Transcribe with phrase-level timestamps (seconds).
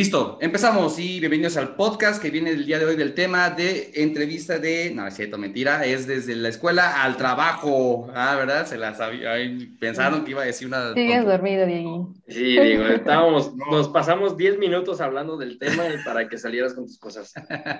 [0.00, 3.90] Listo, empezamos y bienvenidos al podcast que viene el día de hoy del tema de
[3.96, 8.10] entrevista de, no es cierto, mentira, es desde la escuela al trabajo.
[8.14, 8.66] Ah, ¿verdad?
[8.66, 9.32] Se la sabía,
[9.78, 10.94] pensaron que iba a decir una...
[10.94, 12.14] Sigues dormido, Diego.
[12.26, 16.98] Sí, digo, estábamos, nos pasamos 10 minutos hablando del tema para que salieras con tus
[16.98, 17.34] cosas.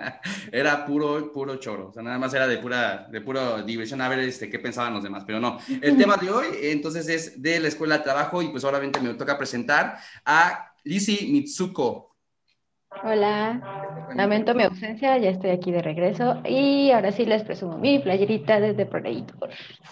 [0.53, 4.11] era puro, puro choro, o sea, nada más era de pura, de pura diversión, a
[4.11, 5.57] ver este, qué pensaban los demás, pero no.
[5.81, 9.15] El tema de hoy, entonces, es de la escuela al trabajo y pues obviamente me
[9.15, 12.10] toca presentar a Lizzie Mitsuko.
[13.03, 18.01] Hola, lamento mi ausencia, ya estoy aquí de regreso y ahora sí les presumo mi
[18.01, 19.49] playerita desde Predator.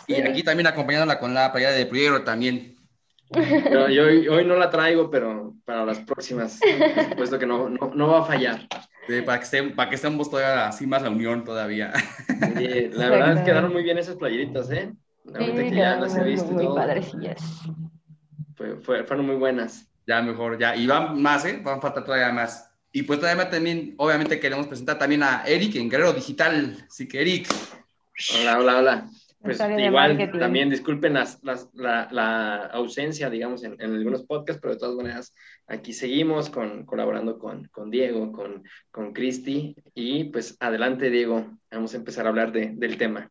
[0.08, 2.76] Y aquí también acompañándola con la playera de Predator también.
[3.90, 6.60] yo hoy, no la traigo, pero para las próximas,
[6.94, 8.66] por supuesto que no, no, va a fallar.
[9.24, 11.92] para, que estén, para que estemos todavía así más a unión todavía.
[12.28, 14.92] la verdad es que quedaron muy bien esas playeritas, ¿eh?
[15.24, 16.50] La verdad que ya las he visto.
[16.50, 17.42] Muy, muy padrecillas.
[18.82, 20.74] fueron muy buenas ya mejor, ya.
[20.74, 21.60] Y van más, ¿eh?
[21.62, 22.67] Van a faltar todavía más.
[22.98, 26.84] Y pues todavía también, obviamente queremos presentar también a Eric en Guerrero Digital.
[26.88, 27.46] Así que Eric.
[28.40, 29.10] Hola, hola, hola.
[29.40, 34.74] Pues igual, también disculpen las, las, la, la, ausencia, digamos, en, en, algunos podcasts, pero
[34.74, 35.32] de todas maneras,
[35.68, 41.94] aquí seguimos con, colaborando con, con Diego, con, con Cristi, y pues adelante, Diego, vamos
[41.94, 43.30] a empezar a hablar de, del tema.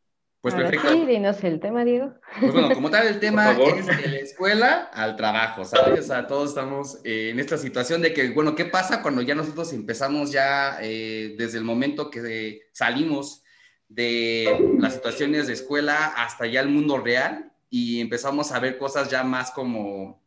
[0.50, 0.94] Pues perfecto.
[0.94, 2.14] Sí, dinos el tema, Diego.
[2.40, 6.00] Pues bueno, como tal, el tema es de la escuela al trabajo, ¿sabes?
[6.00, 9.36] O sea, todos estamos eh, en esta situación de que, bueno, ¿qué pasa cuando ya
[9.36, 13.44] nosotros empezamos ya eh, desde el momento que salimos
[13.90, 19.10] de las situaciones de escuela hasta ya el mundo real y empezamos a ver cosas
[19.10, 20.22] ya más como,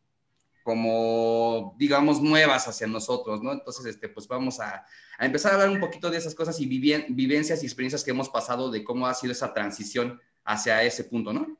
[0.63, 3.53] como digamos, nuevas hacia nosotros, ¿no?
[3.53, 4.85] Entonces, este, pues vamos a
[5.21, 8.31] a empezar a hablar un poquito de esas cosas y vivencias y experiencias que hemos
[8.31, 11.59] pasado de cómo ha sido esa transición hacia ese punto, ¿no?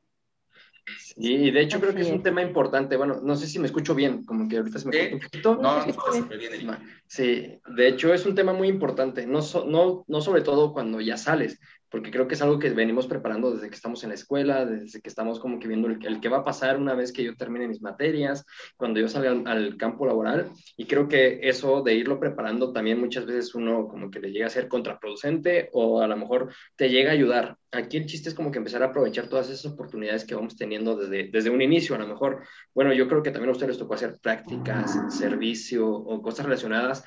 [0.97, 2.97] Sí, de hecho creo que es un tema importante.
[2.97, 5.55] Bueno, no sé si me escucho bien, como que ahorita se me escucha un poquito.
[5.61, 6.67] No, no, bien.
[7.05, 11.15] Sí, de hecho es un tema muy importante, no, no, no sobre todo cuando ya
[11.15, 11.59] sales,
[11.91, 15.01] porque creo que es algo que venimos preparando desde que estamos en la escuela, desde
[15.01, 17.35] que estamos como que viendo el, el que va a pasar una vez que yo
[17.35, 18.45] termine mis materias,
[18.77, 23.25] cuando yo salga al, campo laboral, y creo que eso de irlo preparando también muchas
[23.25, 27.11] veces uno como que le llega a ser contraproducente o a lo mejor te llega
[27.11, 27.57] a ayudar.
[27.71, 30.95] Aquí el chiste es como que empezar a aprovechar todas esas oportunidades que vamos teniendo
[30.95, 33.77] desde, desde un inicio, a lo mejor, bueno, yo creo que también a ustedes les
[33.77, 37.03] tocó hacer prácticas, servicio o cosas relacionadas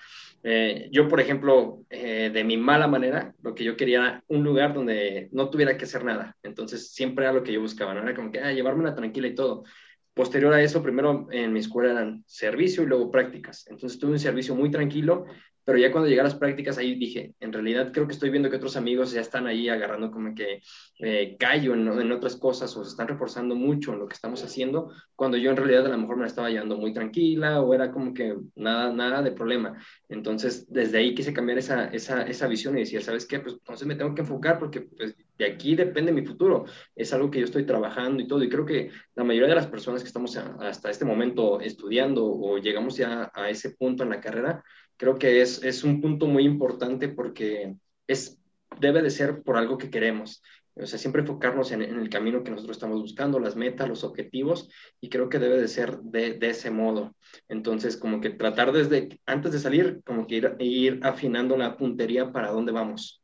[0.46, 4.44] eh, yo, por ejemplo, eh, de mi mala manera, lo que yo quería era un
[4.44, 6.36] lugar donde no tuviera que hacer nada.
[6.42, 8.02] Entonces, siempre era lo que yo buscaba, ¿no?
[8.02, 9.64] Era como que, ah, llevarme una tranquila y todo.
[10.12, 13.66] Posterior a eso, primero en mi escuela eran servicio y luego prácticas.
[13.68, 15.24] Entonces, tuve un servicio muy tranquilo
[15.64, 18.50] pero ya cuando llegué a las prácticas ahí dije, en realidad creo que estoy viendo
[18.50, 20.60] que otros amigos ya están ahí agarrando como que
[20.98, 24.42] eh, callo en, en, otras cosas o se están reforzando mucho en lo que estamos
[24.44, 27.74] haciendo, cuando yo en realidad a lo mejor me la estaba llevando muy tranquila o
[27.74, 29.78] era como que nada, nada de problema.
[30.08, 33.40] Entonces, desde ahí quise cambiar esa, esa, esa visión y decir, ¿sabes qué?
[33.40, 36.64] Pues entonces me tengo que enfocar porque pues, de aquí depende mi futuro.
[36.94, 38.42] Es algo que yo estoy trabajando y todo.
[38.42, 42.58] Y creo que la mayoría de las personas que estamos hasta este momento estudiando o
[42.58, 44.62] llegamos ya a ese punto en la carrera,
[44.96, 47.74] creo que es, es un punto muy importante porque
[48.06, 48.38] es,
[48.80, 50.42] debe de ser por algo que queremos.
[50.76, 54.68] O sea, siempre enfocarnos en, el camino que nosotros estamos buscando, las metas, los objetivos,
[55.00, 57.14] y creo que debe de ser de, de ese modo.
[57.48, 62.50] Entonces, como que tratar desde antes de salir, como que ir, afinando la puntería para
[62.50, 63.22] dónde vamos.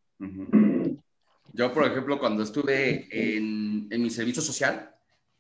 [1.53, 4.95] Yo, por ejemplo, cuando estuve en, en mi servicio social,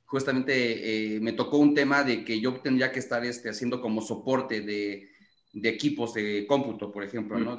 [0.04, 4.03] justamente eh, me tocó un tema de que yo tendría que estar este, haciendo como
[4.03, 5.09] soporte de,
[5.53, 7.59] de equipos de cómputo, por ejemplo, ¿no?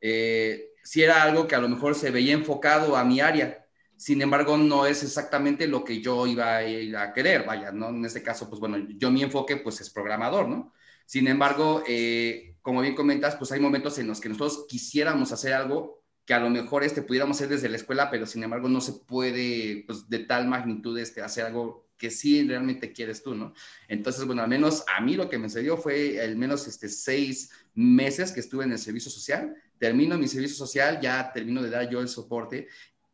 [0.00, 4.22] Eh, si era algo que a lo mejor se veía enfocado a mi área, sin
[4.22, 7.88] embargo, no es exactamente lo que yo iba a, a querer, vaya, ¿no?
[7.90, 10.72] En este caso, pues bueno, yo mi enfoque pues es programador, ¿no?
[11.04, 15.52] Sin embargo, eh, como bien comentas, pues hay momentos en los que nosotros quisiéramos hacer
[15.52, 15.97] algo
[16.28, 18.92] que a lo mejor este pudiéramos hacer desde la escuela, pero sin embargo no se
[18.92, 23.54] puede, pues de tal magnitud este, hacer algo que sí realmente quieres tú, ¿no?
[23.88, 27.50] Entonces, bueno, al menos a mí lo que me salió fue al menos este, seis
[27.74, 29.54] meses que estuve en el servicio social.
[29.78, 32.68] Termino mi servicio social, ya termino de dar yo el soporte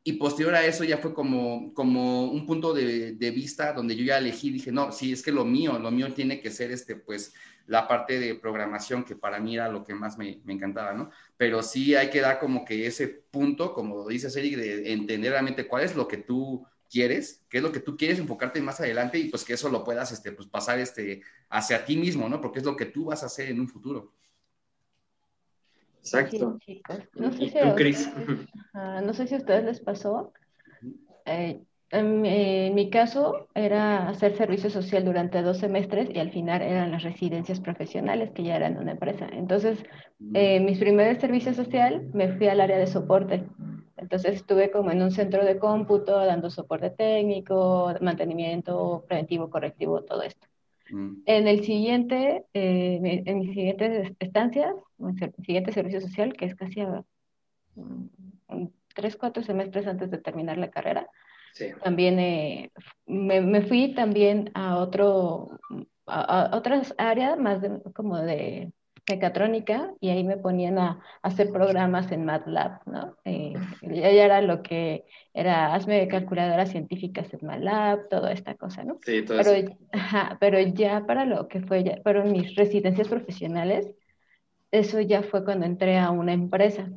[0.07, 4.05] y posterior a eso ya fue como, como un punto de, de, vista donde yo
[4.05, 6.95] ya elegí, dije, no, sí, es que lo mío, lo mío tiene que ser este,
[6.95, 7.33] pues,
[7.67, 11.11] la parte de programación, que para mí era lo que más me, me encantaba, ¿no?
[11.37, 15.67] Pero sí hay que dar como que ese punto, como dice Eric, de entender realmente
[15.67, 19.19] cuál es lo que tú quieres, qué es lo que tú quieres enfocarte más adelante
[19.19, 22.41] y pues que eso lo puedas este, pues, pasar este, hacia ti mismo, ¿no?
[22.41, 24.13] Porque es lo que tú vas a hacer en un futuro.
[25.99, 26.59] Exacto.
[27.15, 28.11] no, sé si a ustedes,
[28.75, 30.33] no sé si a ustedes les pasó.
[31.25, 32.23] Eh, En,
[32.75, 37.61] mi caso era hacer servicio social durante dos semestres y al final eran las residencias
[37.61, 39.29] profesionales que ya eran una empresa.
[39.33, 39.85] Entonces,
[40.19, 40.37] mm.
[40.37, 43.45] eh, mis primeros servicios social me fui al área de soporte.
[43.97, 50.23] Entonces estuve como en un centro de cómputo dando soporte técnico, mantenimiento preventivo, correctivo, todo
[50.23, 50.47] esto.
[50.91, 51.23] Mm.
[51.27, 56.55] En el siguiente, eh, en mis siguientes estancias, en el siguiente servicio social, que es
[56.55, 57.05] casi a,
[57.77, 61.09] mm, tres, cuatro semestres antes de terminar la carrera,
[61.83, 62.71] también eh,
[63.07, 65.61] me, fui también a otro,
[66.07, 67.61] a, otras áreas más
[67.95, 68.73] como de
[69.09, 73.17] mecatrónica y ahí me ponían a, hacer programas en MATLAB, ¿no?
[73.25, 73.53] Eh,
[73.83, 75.05] ya, era lo que
[75.35, 78.99] era, hazme calculadoras científicas en MATLAB, toda esta cosa, ¿no?
[79.05, 79.77] Sí, todo pero, eso.
[80.41, 83.91] pero ya para lo que fue, ya fueron mis residencias profesionales,
[84.71, 86.91] eso ya fue cuando entré a una empresa.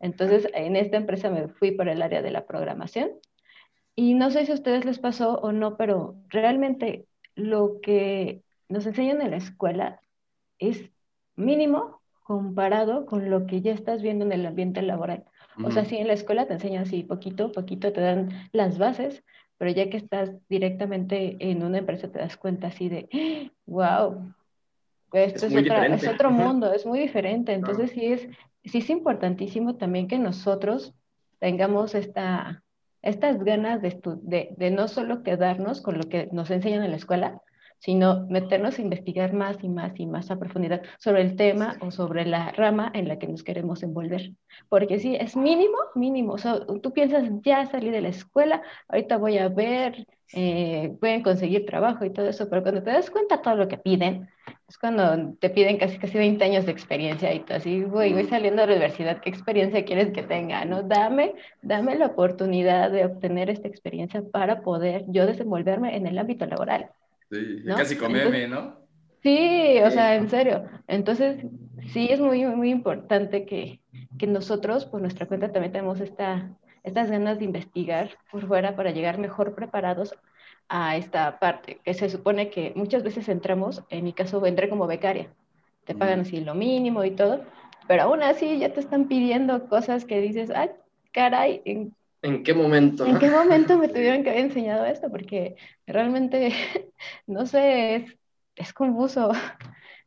[0.00, 3.10] Entonces, en esta empresa me fui por el área de la programación
[3.96, 8.86] y no sé si a ustedes les pasó o no, pero realmente lo que nos
[8.86, 10.00] enseñan en la escuela
[10.58, 10.90] es
[11.36, 15.24] mínimo comparado con lo que ya estás viendo en el ambiente laboral.
[15.64, 19.24] O sea, sí, en la escuela te enseñan así poquito, poquito, te dan las bases,
[19.58, 24.32] pero ya que estás directamente en una empresa te das cuenta así de, wow,
[25.12, 27.52] esto es, es otro mundo, es muy diferente.
[27.52, 28.28] Entonces sí, es,
[28.64, 30.94] sí es importantísimo también que nosotros
[31.40, 32.62] tengamos esta,
[33.02, 36.96] estas ganas de, de, de, no solo quedarnos con lo que nos enseñan en la
[36.96, 37.42] escuela,
[37.80, 41.90] sino meternos a investigar más y más y más a profundidad sobre el tema o
[41.90, 44.32] sobre la rama en la que nos queremos envolver.
[44.68, 46.34] Porque sí, es mínimo, mínimo.
[46.34, 51.22] O tú piensas, ya salí de la escuela, ahorita voy a ver, eh, voy a
[51.22, 54.28] conseguir trabajo y todo eso, pero cuando te das cuenta todo lo que piden,
[54.70, 58.24] es cuando te piden casi casi 20 años de experiencia y tú así, voy, voy
[58.26, 60.64] saliendo de la universidad, ¿qué experiencia quieres que tenga?
[60.64, 60.84] ¿no?
[60.84, 66.46] Dame, dame la oportunidad de obtener esta experiencia para poder yo desenvolverme en el ámbito
[66.46, 66.88] laboral.
[67.32, 68.78] Sí, casi comeme, ¿no?
[69.24, 70.62] Sí, o sea, en serio.
[70.86, 71.44] Entonces,
[71.88, 73.80] sí es muy, muy importante que,
[74.20, 76.48] que nosotros, por nuestra cuenta, también tenemos esta,
[76.84, 80.14] estas ganas de investigar por fuera para llegar mejor preparados
[80.70, 84.86] a esta parte, que se supone que muchas veces entramos, en mi caso entré como
[84.86, 85.28] becaria,
[85.84, 87.44] te pagan así lo mínimo y todo,
[87.88, 90.70] pero aún así ya te están pidiendo cosas que dices, ay,
[91.12, 93.06] caray, ¿en ¿En qué momento?
[93.06, 95.10] ¿En qué momento me tuvieron que haber enseñado esto?
[95.10, 95.56] Porque
[95.86, 96.52] realmente,
[97.26, 98.18] no sé, es,
[98.56, 99.32] es confuso.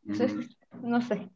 [0.82, 1.30] no sé.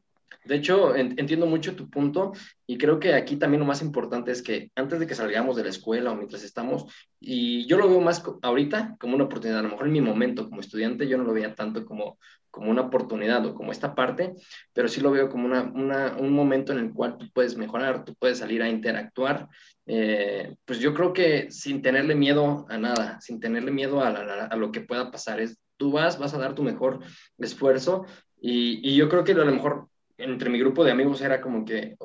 [0.47, 2.31] De hecho, entiendo mucho tu punto
[2.65, 5.63] y creo que aquí también lo más importante es que antes de que salgamos de
[5.63, 6.85] la escuela o mientras estamos,
[7.19, 10.49] y yo lo veo más ahorita como una oportunidad, a lo mejor en mi momento
[10.49, 12.17] como estudiante yo no lo veía tanto como,
[12.49, 14.35] como una oportunidad o como esta parte,
[14.73, 18.05] pero sí lo veo como una, una, un momento en el cual tú puedes mejorar,
[18.05, 19.49] tú puedes salir a interactuar,
[19.85, 24.71] eh, pues yo creo que sin tenerle miedo a nada, sin tenerle miedo a, lo
[24.71, 26.99] que pueda pasar, es tú vas, vas a dar tu mejor
[27.37, 28.05] esfuerzo
[28.41, 29.87] y, y yo creo que a lo mejor
[30.17, 31.95] entre mi grupo de amigos era como que,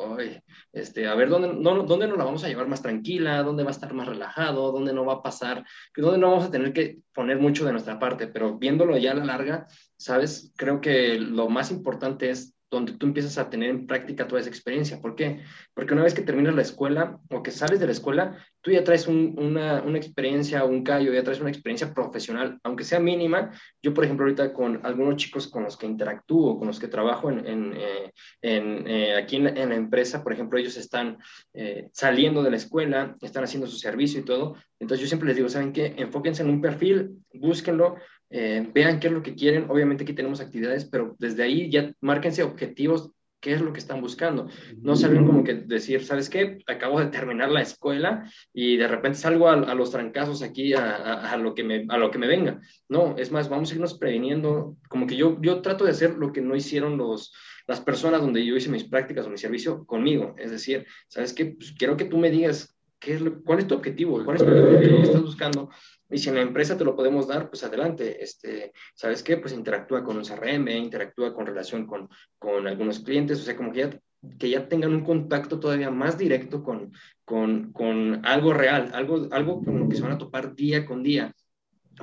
[0.72, 3.42] este, a ver, ¿dónde, no, ¿dónde nos la vamos a llevar más tranquila?
[3.42, 4.70] ¿Dónde va a estar más relajado?
[4.70, 5.64] ¿Dónde no va a pasar?
[5.96, 8.26] ¿Dónde no vamos a tener que poner mucho de nuestra parte?
[8.26, 9.66] Pero viéndolo ya a la larga,
[9.96, 10.52] ¿sabes?
[10.56, 14.48] Creo que lo más importante es donde tú empiezas a tener en práctica toda esa
[14.48, 14.98] experiencia.
[15.00, 15.40] ¿Por qué?
[15.74, 18.82] Porque una vez que terminas la escuela o que sales de la escuela, tú ya
[18.82, 23.50] traes una, experiencia, un callo, ya traes una experiencia profesional, aunque sea mínima.
[23.82, 27.30] Yo, por ejemplo, ahorita con algunos chicos con los que interactúo, con los que trabajo
[27.30, 31.18] en, eh, eh, aquí en la, empresa, por ejemplo, ellos están
[31.52, 34.56] eh, saliendo de la escuela, están haciendo su servicio y todo.
[34.80, 35.94] Entonces yo siempre les digo, ¿saben qué?
[35.98, 37.96] Enfóquense en un perfil, búsquenlo,
[38.32, 39.66] eh, vean qué es lo que quieren.
[39.68, 43.10] Obviamente aquí tenemos actividades, pero desde ahí ya márquense objetivos,
[43.42, 44.48] qué es lo que están buscando.
[44.80, 46.58] No salgan como que decir, ¿sabes qué?
[46.66, 48.24] Acabo de terminar la escuela
[48.54, 52.18] y de repente salgo a, los trancazos aquí a, lo que me, a lo que
[52.18, 52.60] me venga.
[52.88, 54.76] No, es más, vamos a irnos previniendo.
[54.88, 57.34] Como que yo, yo trato de hacer lo que no hicieron los,
[57.66, 60.34] las personas donde yo hice mis prácticas o mi servicio conmigo.
[60.38, 61.46] Es decir, ¿sabes qué?
[61.46, 64.50] Pues quiero que tú me digas qué es cuál es tu objetivo, cuál es tu
[64.50, 65.68] objetivo que estás buscando
[66.12, 68.22] y si en la empresa te lo podemos dar, pues adelante.
[68.22, 69.38] Este, ¿Sabes qué?
[69.38, 73.72] Pues interactúa con un CRM, interactúa con relación con, con algunos clientes, o sea, como
[73.72, 74.00] que ya,
[74.38, 76.92] que ya tengan un contacto todavía más directo con,
[77.24, 81.02] con, con algo real, algo, algo con lo que se van a topar día con
[81.02, 81.32] día.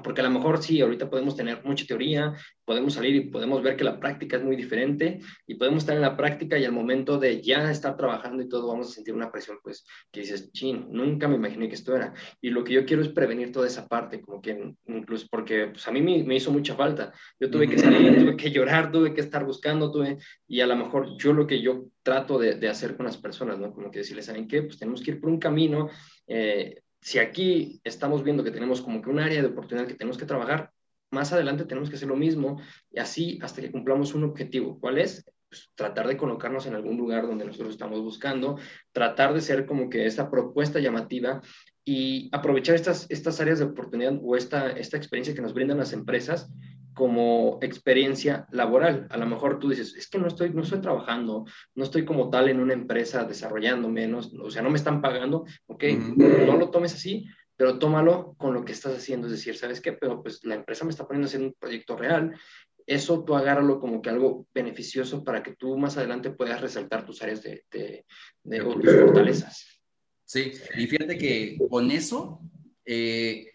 [0.03, 2.33] Porque a lo mejor sí, ahorita podemos tener mucha teoría,
[2.65, 6.01] podemos salir y podemos ver que la práctica es muy diferente y podemos estar en
[6.01, 9.31] la práctica y al momento de ya estar trabajando y todo vamos a sentir una
[9.31, 12.13] presión, pues que dices, chin, nunca me imaginé que esto era.
[12.41, 15.87] Y lo que yo quiero es prevenir toda esa parte, como que incluso porque pues,
[15.87, 17.11] a mí me, hizo mucha falta.
[17.39, 20.75] Yo tuve que salir, tuve que llorar, tuve que estar buscando, tuve, y a lo
[20.75, 23.73] mejor yo lo que yo trato de, de hacer con las personas, ¿no?
[23.73, 24.63] Como que decirles, ¿saben qué?
[24.63, 25.89] Pues tenemos que ir por un camino.
[26.27, 30.17] Eh, si aquí estamos viendo que tenemos como que un área de oportunidad que tenemos
[30.17, 30.71] que trabajar,
[31.11, 34.79] más adelante tenemos que hacer lo mismo y así hasta que cumplamos un objetivo.
[34.79, 35.25] ¿Cuál es?
[35.49, 38.59] Pues, tratar de colocarnos en algún lugar donde nosotros estamos buscando,
[38.91, 41.41] tratar de ser como que esta propuesta llamativa
[41.83, 45.93] y aprovechar estas, estas áreas de oportunidad o esta, esta experiencia que nos brindan las
[45.93, 46.51] empresas
[46.99, 49.07] como experiencia laboral.
[49.09, 52.29] A lo mejor tú dices, es que no estoy, no estoy trabajando, no estoy como
[52.29, 55.83] tal en una empresa desarrollándome, no, o sea, no me están pagando, ok,
[56.17, 57.25] no lo tomes así,
[57.55, 59.93] pero tómalo con lo que estás haciendo, es decir, ¿sabes qué?
[59.93, 62.37] Pero pues la empresa me está poniendo a hacer un proyecto real,
[62.85, 67.21] eso tú agárralo como que algo beneficioso para que tú más adelante puedas resaltar tus
[67.21, 68.05] áreas de, de,
[68.43, 69.81] de tus fortalezas.
[70.25, 72.41] Sí, y fíjate que con eso
[72.83, 73.51] eh,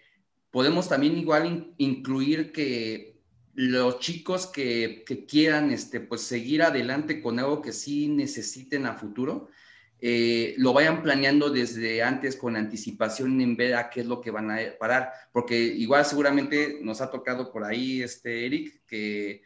[0.51, 3.14] podemos también igual incluir que
[3.55, 8.95] los chicos que, que, quieran este, pues, seguir adelante con algo que sí necesiten a
[8.95, 9.49] futuro,
[10.01, 14.31] eh, lo vayan planeando desde antes con anticipación en ver a qué es lo que
[14.31, 19.43] van a parar, porque igual seguramente nos ha tocado por ahí, este Eric, que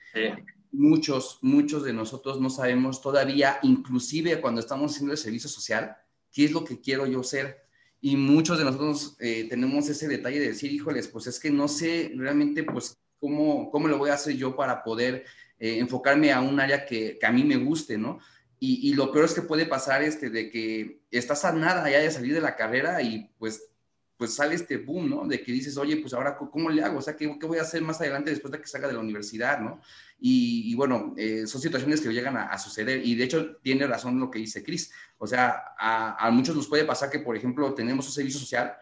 [0.73, 5.97] muchos, muchos de nosotros no sabemos todavía, inclusive cuando estamos haciendo el servicio social,
[6.33, 7.63] qué es lo que quiero yo ser.
[8.01, 11.69] Y muchos de nosotros eh, tenemos ese detalle de decir, híjoles, pues es que no
[11.69, 15.25] sé realmente, pues, cómo, cómo lo voy a hacer yo para poder
[15.59, 18.19] eh, enfocarme a un área que, que a mí me guste, ¿no?
[18.61, 22.11] Y, lo peor es que puede pasar este de que estás a nada ya de
[22.11, 23.71] salir de la carrera y pues,
[24.17, 25.29] pues sale este boom, ¿no?
[25.29, 26.99] De que dices, oye, pues ahora, ¿cómo le hago?
[26.99, 28.99] O sea, ¿qué, qué voy a hacer más adelante después de que salga de la
[28.99, 29.81] universidad, ¿no?
[30.19, 34.29] Y, bueno, eh, son situaciones que llegan a, suceder y de hecho tiene razón lo
[34.29, 34.91] que dice Cris.
[35.19, 38.77] O sea, a, muchos nos puede pasar que, por ejemplo, tenemos un servicio social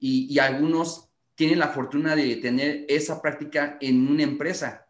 [0.00, 1.09] y, y algunos
[1.40, 4.86] tienen la fortuna de tener esa práctica en una empresa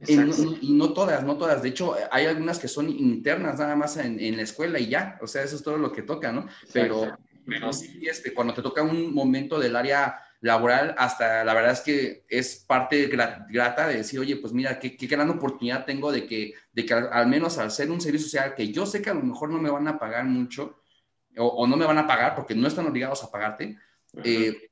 [0.00, 1.62] y no todas, no todas.
[1.62, 5.16] De hecho, hay algunas que son internas nada más en, en, la escuela y ya.
[5.22, 6.48] O sea, eso es todo lo que toca, ¿no?
[6.72, 7.16] Pero,
[7.46, 11.82] pero sí, este, cuando te toca un momento del área laboral, hasta la verdad es
[11.82, 16.26] que es parte grata de decir, oye, pues mira, qué, qué gran oportunidad tengo de
[16.26, 19.14] que, de que al, menos al ser un servicio social, que yo sé que a
[19.14, 20.82] lo mejor no me van a pagar mucho,
[21.36, 23.78] o, no me van a pagar porque no están obligados a pagarte,
[24.24, 24.71] eh,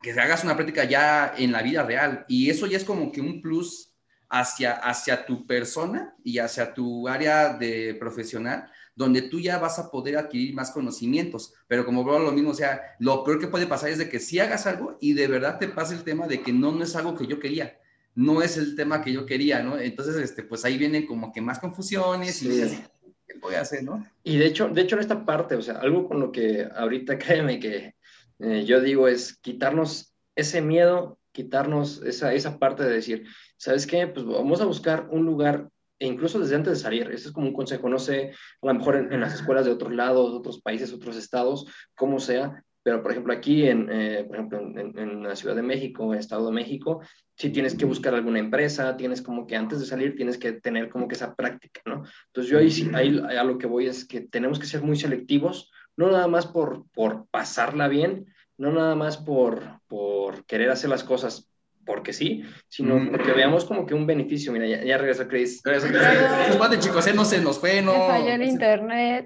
[0.00, 2.24] que hagas una práctica ya en la vida real.
[2.28, 3.88] Y eso ya es como que un plus
[4.28, 9.90] hacia, hacia tu persona y hacia tu área de profesional, donde tú ya vas a
[9.90, 11.54] poder adquirir más conocimientos.
[11.66, 14.20] Pero como veo lo mismo, o sea, lo peor que puede pasar es de que
[14.20, 16.94] si hagas algo y de verdad te pasa el tema de que no, no es
[16.96, 17.78] algo que yo quería,
[18.14, 19.78] no es el tema que yo quería, ¿no?
[19.78, 24.04] Entonces, este, pues ahí vienen como que más confusiones y ¿qué voy a hacer, no?
[24.24, 27.18] Y de hecho, de hecho en esta parte, o sea, algo con lo que ahorita
[27.18, 27.94] créeme que
[28.38, 33.26] eh, yo digo es quitarnos ese miedo, quitarnos esa, esa parte de decir,
[33.56, 34.06] ¿sabes qué?
[34.06, 35.68] Pues vamos a buscar un lugar,
[35.98, 38.74] e incluso desde antes de salir, este es como un consejo, no sé, a lo
[38.74, 41.66] mejor en, las escuelas de otros lados, otros países, otros estados,
[41.96, 46.12] como sea, pero por ejemplo aquí en, eh, por ejemplo, en, la Ciudad de México,
[46.12, 47.02] en Estado de México,
[47.36, 50.88] si tienes que buscar alguna empresa, tienes como que antes de salir tienes que tener
[50.88, 52.04] como que esa práctica, ¿no?
[52.26, 55.70] Entonces yo ahí, ahí a lo que voy es que tenemos que ser muy selectivos,
[55.98, 61.02] no nada más por, por pasarla bien, no nada más por, por querer hacer las
[61.02, 61.50] cosas
[61.84, 63.10] porque sí, sino mm.
[63.10, 64.52] porque veamos como que un beneficio.
[64.52, 65.60] Mira, ya, ya regresó Chris.
[65.64, 67.92] Regresa chicos, él no se nos fue, no.
[67.92, 69.24] Me falló el internet.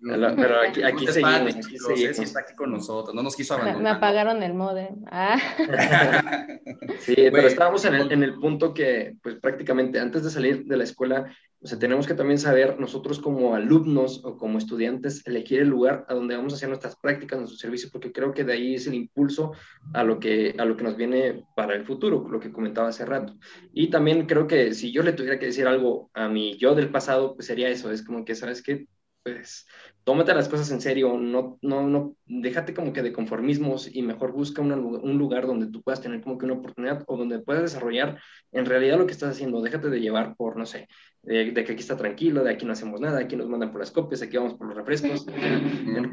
[0.00, 2.16] pero aquí, aquí seguimos, aquí seguimos.
[2.16, 3.82] Sí está aquí con nosotros, no nos quiso abandonar.
[3.82, 5.04] Me apagaron el modem.
[5.10, 5.36] Ah.
[7.00, 10.76] sí, pero estábamos en el, en el punto que, pues prácticamente antes de salir de
[10.78, 11.30] la escuela,
[11.62, 16.06] o sea, tenemos que también saber nosotros como alumnos o como estudiantes elegir el lugar
[16.08, 18.86] a donde vamos a hacer nuestras prácticas, nuestro servicio, porque creo que de ahí es
[18.86, 19.52] el impulso
[19.92, 23.04] a lo que, a lo que nos viene para el futuro, lo que comentaba hace
[23.04, 23.36] rato.
[23.74, 26.90] Y también creo que si yo le tuviera que decir algo a mi yo del
[26.90, 28.86] pasado, pues sería eso, es como que, ¿sabes qué?
[29.22, 29.66] Pues
[30.02, 34.32] tómate las cosas en serio, no, no, no, déjate como que de conformismos y mejor
[34.32, 38.18] busca un lugar donde tú puedas tener como que una oportunidad o donde puedas desarrollar
[38.50, 39.60] en realidad lo que estás haciendo.
[39.60, 40.88] Déjate de llevar por, no sé,
[41.22, 43.90] de, que aquí está tranquilo, de aquí no hacemos nada, aquí nos mandan por las
[43.90, 45.26] copias, aquí vamos por los refrescos.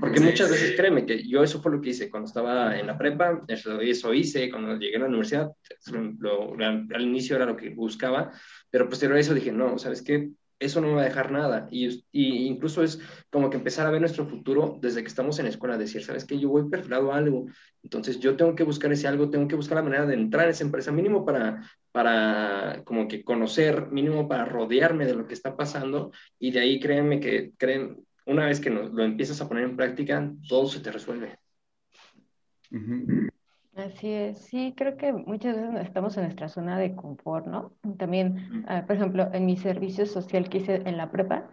[0.02, 2.98] Porque muchas veces, créeme, que yo eso fue lo que hice cuando estaba en la
[2.98, 5.50] prepa, eso, eso hice, cuando llegué a la universidad,
[5.94, 8.34] al inicio era lo que buscaba,
[8.70, 10.30] pero posterior a eso dije, no, ¿sabes qué?
[10.60, 11.68] Eso no me va a dejar nada.
[11.72, 13.00] Y, y, incluso es
[13.30, 16.26] como que empezar a ver nuestro futuro desde que estamos en la escuela, decir, ¿sabes
[16.26, 16.40] qué?
[16.40, 17.46] Yo voy perfilado a algo,
[17.84, 20.52] entonces yo tengo que buscar ese algo, tengo que buscar la manera de entrar a
[20.52, 25.56] esa empresa, mínimo para, para como que conocer, mínimo para rodearme de lo que está
[25.56, 29.78] pasando, y de ahí créanme que, creen, una vez que lo empiezas a poner en
[29.78, 31.38] práctica, todo se te resuelve.
[33.78, 37.74] Así es, sí, creo que muchas veces estamos en nuestra zona de confort, ¿no?
[38.00, 41.48] También, ah, por ejemplo, en mi servicio social que hice en la prepa,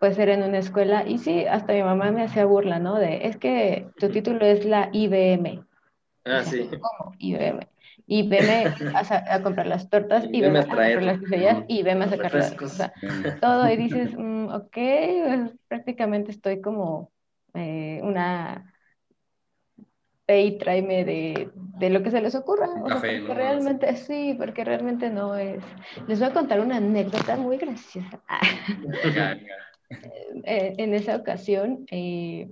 [0.00, 2.98] pues era en una escuela y sí, hasta mi mamá me hacía burla, ¿no?
[2.98, 5.62] De, es que tu título es la IBM.
[6.24, 6.68] Ah, sí.
[6.68, 7.14] ¿Cómo?
[7.18, 7.60] IBM.
[8.08, 8.64] Y veme
[8.94, 12.34] a, a, comprar las tortas y, veme a, comprar las quesadillas y veme a sacar
[12.34, 12.92] las cosas.
[13.40, 17.12] todo y dices, mm, ok, pues, prácticamente estoy como
[17.54, 18.71] eh, una
[20.40, 22.68] y tráeme de, de, lo que se les ocurra.
[22.86, 25.62] Café, porque realmente, sí, porque realmente no es.
[26.06, 28.22] Les voy a contar una anécdota muy graciosa.
[30.44, 32.48] Eh, en esa ocasión eh,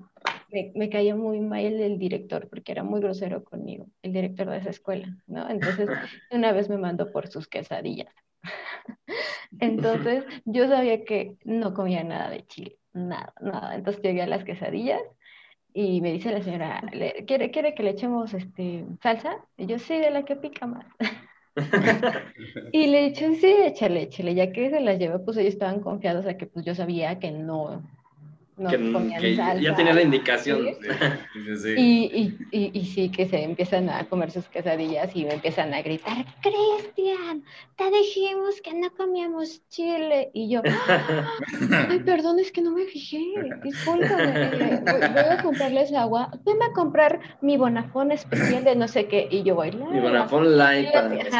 [0.52, 4.58] me, me, cayó muy mal el director porque era muy grosero conmigo, el director de
[4.58, 5.48] esa escuela, ¿no?
[5.48, 5.88] Entonces,
[6.30, 8.12] una vez me mandó por sus quesadillas.
[9.60, 13.74] Entonces, yo sabía que no comía nada de chile, nada, nada.
[13.74, 15.00] Entonces llegué a las quesadillas
[15.74, 16.82] y me dice la señora,
[17.26, 19.44] ¿quiere, ¿quiere que le echemos este, salsa?
[19.56, 20.86] Y yo, sí, de la que pica más.
[22.72, 26.26] y le eché, sí, échale, échale, ya que se las llevé, pues ellos estaban confiados
[26.26, 27.82] a que pues yo sabía que no,
[28.68, 30.68] que, ya tenía la indicación.
[31.76, 35.82] Y, y, y, sí, que se empiezan a comer sus quesadillas y me empiezan a
[35.82, 37.44] gritar, Cristian,
[37.76, 40.30] te dijimos que no comíamos chile.
[40.34, 40.62] Y yo,
[41.88, 43.20] ay, perdón, es que no me fijé,
[43.62, 49.28] discúlpame, voy, a comprarles agua, venme a comprar mi bonafón especial de no sé qué.
[49.30, 50.88] Y yo voy, mi bonafón light.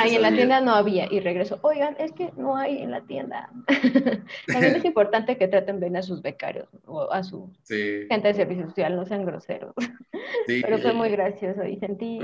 [0.07, 1.07] Y, en la tienda no había.
[1.13, 3.51] Y regreso, oigan, es que no hay en la tienda.
[4.47, 6.69] También es importante que traten bien a sus becarios
[7.13, 9.75] a su gente de servicio social, no sean groseros.
[10.47, 12.21] pero fue muy gracioso y sentí,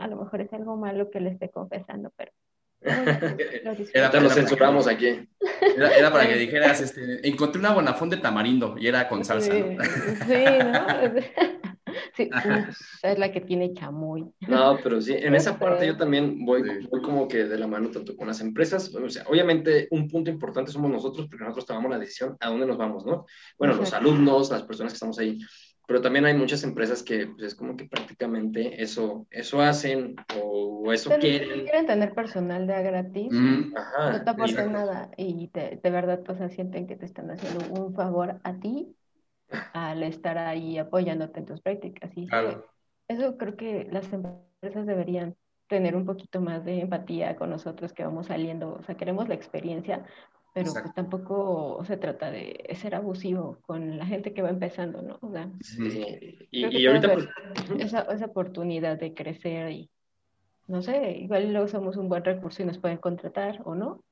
[0.00, 2.32] a lo mejor es algo malo que le esté confesando, pero...
[3.94, 5.28] era, te lo censuramos aquí.
[5.76, 9.50] Era, para que dijeras, este, encontré una bonafón de tamarindo y era con salsa.
[9.50, 9.82] Sí, ¿no?
[10.26, 11.24] Sí,
[13.02, 14.24] es la que tiene chamoy.
[14.40, 17.90] No, pero sí, en esa parte yo también voy, voy como que de la mano
[17.90, 18.94] tanto con las empresas.
[18.94, 22.66] O sea, obviamente un punto importante somos nosotros porque nosotros tomamos la decisión a dónde
[22.66, 23.26] nos vamos, ¿no?
[23.58, 25.38] Bueno, los alumnos, las personas que estamos ahí.
[25.86, 30.92] Pero también hay muchas empresas que pues, es como que prácticamente eso, eso hacen o
[30.92, 31.62] eso quieren.
[31.62, 36.96] Quieren tener personal de gratis, no te aportan nada y de verdad pues sienten que
[36.96, 38.96] te están haciendo un favor a ti
[39.72, 42.10] al estar ahí apoyándote en tus prácticas.
[42.16, 42.28] Y
[43.08, 45.36] eso creo que las empresas deberían
[45.68, 48.74] tener un poquito más de empatía con nosotros que vamos saliendo.
[48.74, 50.04] O sea, queremos la experiencia,
[50.54, 55.18] pero pues tampoco se trata de ser abusivo con la gente que va empezando, ¿no?
[55.20, 56.48] O sea, sí.
[56.50, 57.28] y, ahorita pues...
[57.78, 59.90] esa, esa oportunidad de crecer y,
[60.66, 64.02] no sé, igual luego somos un buen recurso y nos pueden contratar o no.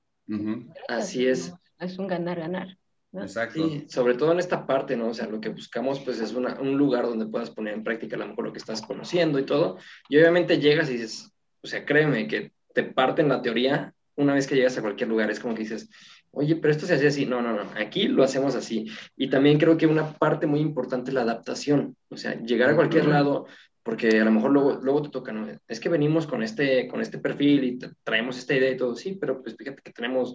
[0.88, 1.55] Así es.
[1.79, 2.79] Es un ganar-ganar.
[3.20, 3.59] Exacto.
[3.59, 5.09] Y sobre todo en esta parte, ¿no?
[5.09, 8.18] O sea, lo que buscamos pues es un lugar donde puedas poner en práctica a
[8.18, 9.79] lo mejor lo que estás conociendo y todo.
[10.09, 14.46] Y obviamente llegas y dices, o sea, créeme que te parten la teoría una vez
[14.46, 15.31] que llegas a cualquier lugar.
[15.31, 15.88] Es como que dices,
[16.33, 17.27] oye, pero esto se hace así.
[17.27, 18.90] No, no, no, aquí lo hacemos así.
[19.16, 21.96] Y también creo que una parte muy importante es la adaptación.
[22.09, 23.46] O sea, llegar a cualquier lado,
[23.85, 25.46] porque a lo mejor luego, luego te toca, ¿no?
[25.68, 29.16] Es que venimos con este, con este perfil y traemos esta idea y todo, sí,
[29.20, 30.35] pero pues fíjate que tenemos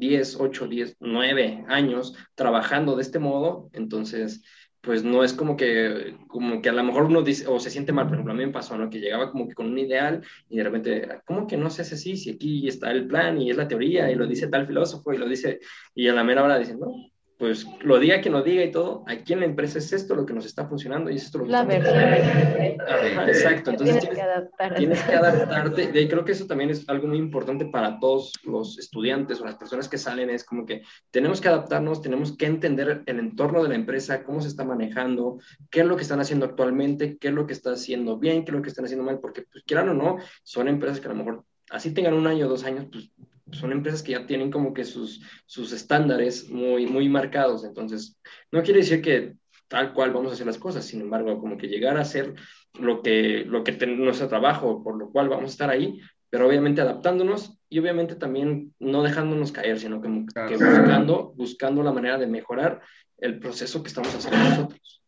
[0.00, 4.42] 10, 8, 10, 9 años trabajando de este modo, entonces,
[4.80, 8.06] pues no es como que, como que a lo mejor uno o se siente mal,
[8.06, 8.88] por ejemplo, a mí me pasó, ¿no?
[8.88, 11.96] Que llegaba como que con un ideal y de repente, ¿cómo que no se hace
[11.96, 12.16] así?
[12.16, 15.18] Si aquí está el plan y es la teoría y lo dice tal filósofo y
[15.18, 15.60] lo dice,
[15.94, 16.94] y a la mera hora dicen, no,
[17.40, 20.26] pues lo diga quien lo diga y todo, aquí en la empresa es esto lo
[20.26, 23.28] que nos está funcionando y es esto lo que la verdad.
[23.28, 24.74] exacto, entonces tienes, que, adaptar.
[24.74, 26.00] tienes que adaptarte.
[26.02, 29.54] Y creo que eso también es algo muy importante para todos los estudiantes o las
[29.54, 33.70] personas que salen, es como que tenemos que adaptarnos, tenemos que entender el entorno de
[33.70, 35.38] la empresa, cómo se está manejando,
[35.70, 38.50] qué es lo que están haciendo actualmente, qué es lo que está haciendo bien, qué
[38.50, 41.12] es lo que están haciendo mal, porque pues quieran o no, son empresas que a
[41.12, 43.10] lo mejor así tengan un año o dos años, pues
[43.52, 47.64] son empresas que ya tienen como que sus, sus estándares muy, muy marcados.
[47.64, 48.18] Entonces,
[48.50, 49.34] no quiere decir que
[49.68, 52.34] tal cual vamos a hacer las cosas, sin embargo, como que llegar a hacer
[52.78, 56.48] lo que, lo que tenemos nuestro trabajo, por lo cual vamos a estar ahí, pero
[56.48, 60.08] obviamente adaptándonos y obviamente también no dejándonos caer, sino que,
[60.48, 62.80] que buscando, buscando la manera de mejorar
[63.18, 65.02] el proceso que estamos haciendo nosotros.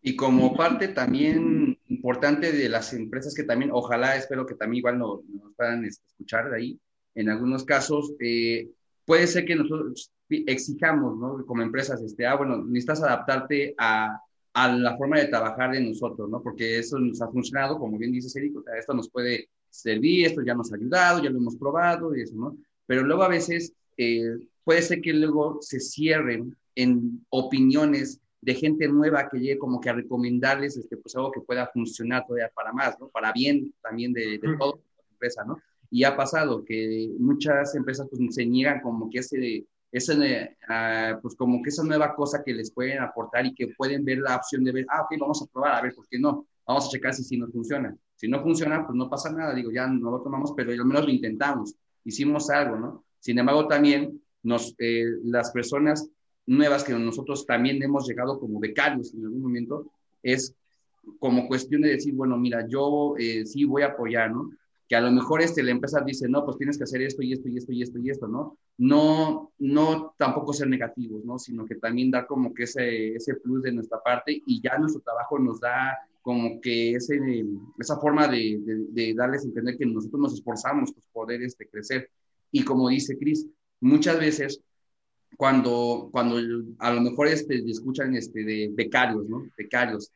[0.00, 4.98] Y como parte también importante de las empresas que también, ojalá, espero que también igual
[4.98, 6.80] nos, nos puedan escuchar de ahí,
[7.14, 8.68] en algunos casos, eh,
[9.04, 11.44] puede ser que nosotros exijamos, ¿no?
[11.46, 14.18] Como empresas, este, ah, bueno, necesitas adaptarte a,
[14.54, 16.42] a la forma de trabajar de nosotros, ¿no?
[16.42, 20.26] Porque eso nos ha funcionado, como bien dice Eric, o sea, esto nos puede servir,
[20.26, 22.56] esto ya nos ha ayudado, ya lo hemos probado y eso, ¿no?
[22.86, 28.88] Pero luego a veces eh, puede ser que luego se cierren en opiniones de gente
[28.88, 32.72] nueva que llegue como que a recomendarles este, pues algo que pueda funcionar todavía para
[32.72, 33.08] más, ¿no?
[33.08, 35.60] Para bien también de, de toda la empresa, ¿no?
[35.92, 41.36] Y ha pasado que muchas empresas pues, se niegan como que ese, esa, uh, pues
[41.36, 44.64] como que esa nueva cosa que les pueden aportar y que pueden ver la opción
[44.64, 46.46] de ver, ah, ok, vamos a probar, a ver, ¿por qué no?
[46.66, 47.94] Vamos a checar si, si nos funciona.
[48.16, 51.04] Si no funciona, pues no pasa nada, digo, ya no lo tomamos, pero al menos
[51.04, 51.74] lo intentamos,
[52.04, 53.04] hicimos algo, ¿no?
[53.20, 56.08] Sin embargo, también nos, eh, las personas
[56.46, 59.90] nuevas que nosotros también hemos llegado como becarios en algún momento,
[60.22, 60.54] es
[61.18, 64.50] como cuestión de decir, bueno, mira, yo eh, sí voy a apoyar, ¿no?
[64.92, 67.32] Que a lo mejor este, la empresa dice, no, pues tienes que hacer esto y
[67.32, 68.58] esto y esto y esto y esto, ¿no?
[68.76, 71.38] No, no tampoco ser negativos, ¿no?
[71.38, 75.00] Sino que también dar como que ese, ese plus de nuestra parte y ya nuestro
[75.00, 77.18] trabajo nos da como que ese,
[77.78, 82.10] esa forma de, de, darles a entender que nosotros nos esforzamos por poder este, crecer.
[82.50, 83.46] Y como dice Cris,
[83.80, 84.60] muchas veces
[85.38, 86.36] cuando, cuando
[86.80, 89.46] a lo mejor este, escuchan este, de becarios, ¿no?
[89.56, 90.12] Becarios,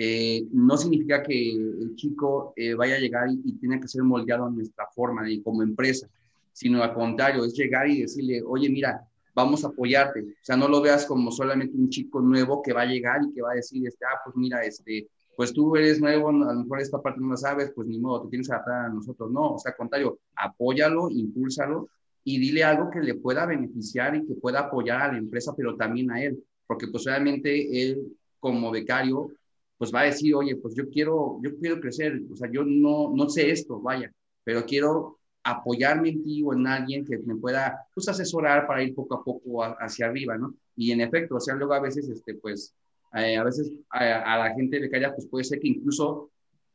[0.00, 4.04] eh, no significa que el chico eh, vaya a llegar y, y, tenga que ser
[4.04, 6.08] moldeado a nuestra forma de, como empresa,
[6.52, 10.20] sino al contrario, es llegar y decirle, oye, mira, vamos a apoyarte.
[10.20, 13.32] O sea, no lo veas como solamente un chico nuevo que va a llegar y
[13.32, 16.62] que va a decir, este, ah, pues mira, este, pues tú eres nuevo, a lo
[16.62, 19.32] mejor esta parte no la sabes, pues ni modo, te tienes que adaptar a nosotros.
[19.32, 21.88] No, o sea, al contrario, apóyalo, impúlsalo
[22.22, 25.74] y dile algo que le pueda beneficiar y que pueda apoyar a la empresa, pero
[25.74, 29.32] también a él, porque pues obviamente él como becario
[29.78, 33.12] pues va a decir, oye, pues yo quiero, yo quiero crecer, o sea, yo no,
[33.14, 34.12] no sé esto, vaya,
[34.44, 38.94] pero quiero apoyarme en ti o en alguien que me pueda, pues, asesorar para ir
[38.94, 40.54] poco a poco hacia arriba, ¿no?
[40.76, 42.74] Y en efecto, o sea, luego a veces, este, pues,
[43.14, 46.30] eh, a veces a, a, la gente becaria, pues puede ser que incluso,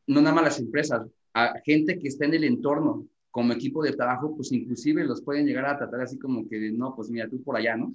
[0.08, 3.94] no nada más las empresas, a gente que está en el entorno, como equipo de
[3.94, 7.42] trabajo, pues inclusive los pueden llegar a tratar así como que, no, pues mira, tú
[7.42, 7.92] por allá, ¿no?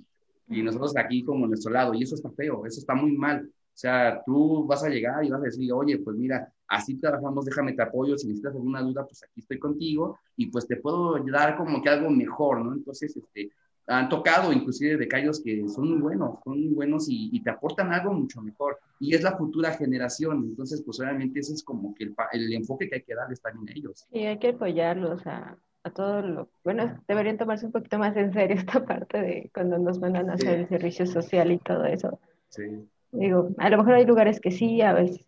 [0.49, 3.49] Y nosotros aquí como nuestro lado, y eso está feo, eso está muy mal.
[3.79, 7.45] O sea, tú vas a llegar y vas a decir, oye, pues mira, así trabajamos,
[7.45, 11.17] déjame te apoyo, si necesitas alguna duda, pues aquí estoy contigo y pues te puedo
[11.31, 12.73] dar como que algo mejor, ¿no?
[12.73, 13.53] Entonces, este,
[13.87, 18.13] han tocado inclusive becarios que son muy buenos, son muy buenos y, te aportan algo
[18.13, 18.81] mucho mejor.
[18.99, 22.89] Y es la futura generación, entonces, pues obviamente ese es como que el, el enfoque
[22.89, 24.09] que hay que darles también a ellos.
[24.13, 26.49] Sí, hay que apoyarlos a, a todo lo...
[26.65, 30.33] Bueno, deberían tomarse un poquito más en serio esta parte de cuando nos mandan a
[30.33, 32.19] hacer el servicio social y todo eso.
[32.49, 32.89] Sí.
[33.13, 35.25] Digo, a lo mejor hay lugares que sí, a veces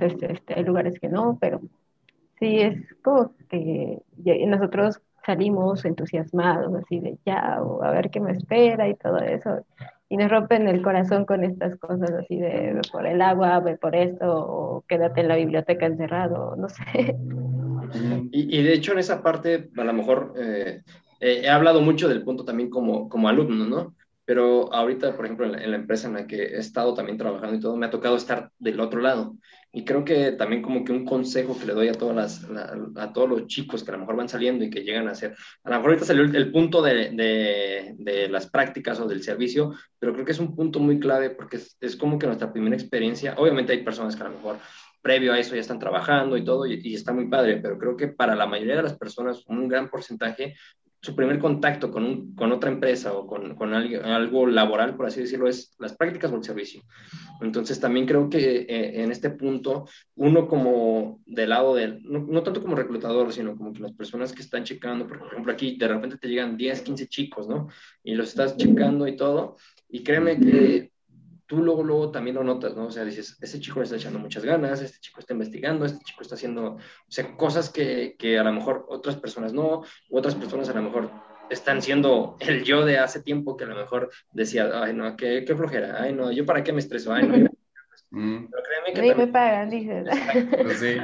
[0.00, 1.60] este, hay lugares que no, pero
[2.38, 3.98] sí es como que
[4.46, 9.64] nosotros salimos entusiasmados, así de ya, a ver qué me espera y todo eso.
[10.08, 13.96] Y nos rompen el corazón con estas cosas así de por el agua, ve por
[13.96, 17.16] esto, o quédate en la biblioteca encerrado, no sé.
[18.30, 20.82] Y, de hecho en esa parte, a lo mejor eh,
[21.20, 23.94] he hablado mucho del punto también como, como alumno, ¿no?
[24.32, 27.60] Pero ahorita, por ejemplo, en la, empresa en la que he estado también trabajando y
[27.60, 29.36] todo, me ha tocado estar del otro lado.
[29.70, 32.46] Y creo que también como que un consejo que le doy a, todas las,
[32.96, 35.36] a todos los chicos que a lo mejor van saliendo y que llegan a hacer,
[35.64, 39.74] a lo mejor ahorita salió el, punto de, de, de, las prácticas o del servicio,
[39.98, 42.74] pero creo que es un punto muy clave porque es, es, como que nuestra primera
[42.74, 44.56] experiencia, obviamente hay personas que a lo mejor
[45.02, 47.98] previo a eso ya están trabajando y todo y, y está muy padre, pero creo
[47.98, 50.54] que para la mayoría de las personas, un gran porcentaje,
[51.02, 55.06] su primer contacto con, un, con otra empresa o con, con algo, algo, laboral, por
[55.06, 56.82] así decirlo, es las prácticas o el servicio.
[57.40, 62.42] Entonces, también creo que eh, en este punto, uno como del lado del, no, no,
[62.44, 65.88] tanto como reclutador, sino como que las personas que están checando, por ejemplo, aquí de
[65.88, 67.66] repente te llegan 10, 15 chicos, ¿no?
[68.04, 69.56] Y los estás checando y todo,
[69.88, 70.91] y créeme que
[71.52, 72.86] tú luego, luego también lo notas, ¿no?
[72.86, 76.02] O sea, dices, este chico le está echando muchas ganas, este chico está investigando, este
[76.02, 80.18] chico está haciendo, o sea, cosas que, que a lo mejor otras personas no, u
[80.18, 81.10] otras personas a lo mejor
[81.50, 85.44] están siendo el yo de hace tiempo que a lo mejor decía, ay, no, qué,
[85.46, 87.50] qué flojera, ay, no, yo para qué me estreso, ay, no.
[88.14, 88.46] Mm.
[88.50, 88.92] Pero créeme que.
[88.92, 90.06] también, me pagan, dices.
[90.50, 90.98] Pues sí.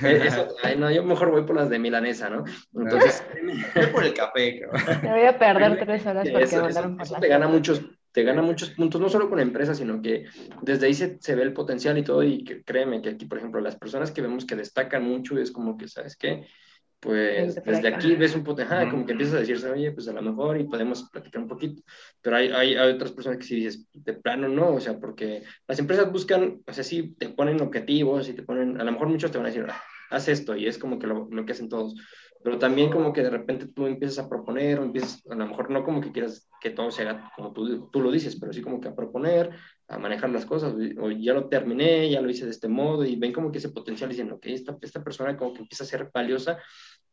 [0.06, 2.42] Eso, ay, no, yo mejor voy por las de milanesa, ¿no?
[2.74, 3.22] Entonces.
[3.74, 5.02] voy por el café, cabrón.
[5.02, 7.82] Me voy a perder tres horas porque eso, mandaron eso, eso te gana muchos
[8.14, 10.26] te gana muchos puntos, no solo con empresas, sino que
[10.62, 13.38] desde ahí se, se, ve el potencial y todo, y que, créeme que aquí, por
[13.38, 16.46] ejemplo, las personas que vemos que destacan mucho es como que, ¿sabes qué?
[17.00, 20.22] Pues desde aquí ves un potencial, como que empiezas a decirse, oye, pues a lo
[20.22, 21.82] mejor y podemos platicar un poquito,
[22.22, 25.42] pero hay, hay, hay, otras personas que sí dices, de plano no, o sea, porque
[25.66, 29.08] las empresas buscan, o sea, sí te ponen objetivos y te ponen, a lo mejor
[29.08, 31.50] muchos te van a decir, ah, haz esto, y es como que lo, lo que
[31.50, 31.96] hacen todos,
[32.44, 35.70] pero también como que de repente tú empiezas a proponer o empiezas, a lo mejor
[35.70, 38.60] no como que quieras que todo se haga como tú, tú lo dices, pero sí
[38.60, 39.50] como que a proponer,
[39.88, 43.16] a manejar las cosas, o ya lo terminé, ya lo hice de este modo, y
[43.16, 46.10] ven como que ese potencial diciendo que esta, esta persona como que empieza a ser
[46.12, 46.58] valiosa,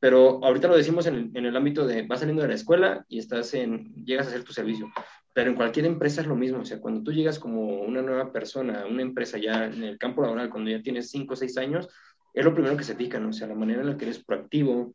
[0.02, 3.06] pero ahorita lo decimos en el, en el ámbito de vas saliendo de la escuela
[3.08, 4.92] y estás en, llegas a hacer tu servicio,
[5.32, 8.34] pero en cualquier empresa es lo mismo, o sea, cuando tú llegas como una nueva
[8.34, 11.88] persona, una empresa ya en el campo laboral, cuando ya tienes 5 o 6 años,
[12.34, 14.94] es lo primero que se fijan, o sea, la manera en la que eres proactivo,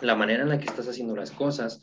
[0.00, 1.82] la manera en la que estás haciendo las cosas,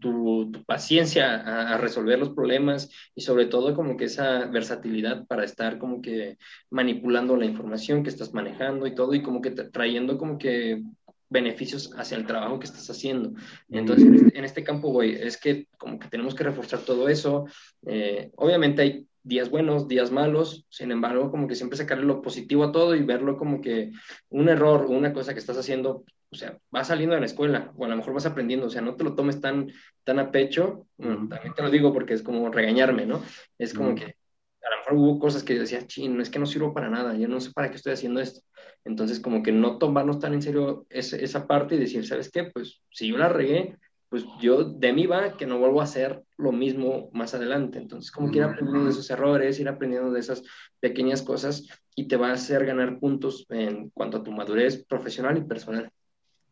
[0.00, 5.78] tu, paciencia a, resolver los problemas y sobre todo como que esa versatilidad para estar
[5.78, 6.38] como que
[6.70, 10.82] manipulando la información que estás manejando y todo y como que trayendo como que
[11.30, 13.32] beneficios hacia el trabajo que estás haciendo.
[13.68, 17.46] Entonces, en este, este campo, güey, es que como que tenemos que reforzar todo eso.
[17.86, 22.62] Eh, obviamente hay días buenos, días malos, sin embargo, como que siempre sacarle lo positivo
[22.62, 23.90] a todo y verlo como que
[24.28, 27.72] un error o una cosa que estás haciendo, o sea, va saliendo de la escuela
[27.76, 29.72] o a lo mejor vas aprendiendo, o sea, no te lo tomes tan,
[30.04, 33.22] tan a pecho, también te lo digo porque es como regañarme, ¿no?
[33.58, 36.46] Es como que a lo mejor hubo cosas que yo decía, chino, es que no
[36.46, 38.40] sirvo para nada, yo no sé para qué estoy haciendo esto.
[38.84, 42.44] Entonces, como que no tomarnos tan en serio esa parte y decir, ¿sabes qué?
[42.44, 43.76] Pues si yo la regué,
[44.14, 47.80] pues yo de mí va que no vuelvo a hacer lo mismo más adelante.
[47.80, 50.44] Entonces, como que ir aprendiendo de esos errores, ir aprendiendo de esas
[50.78, 55.36] pequeñas cosas y te va a hacer ganar puntos en cuanto a tu madurez profesional
[55.38, 55.90] y personal.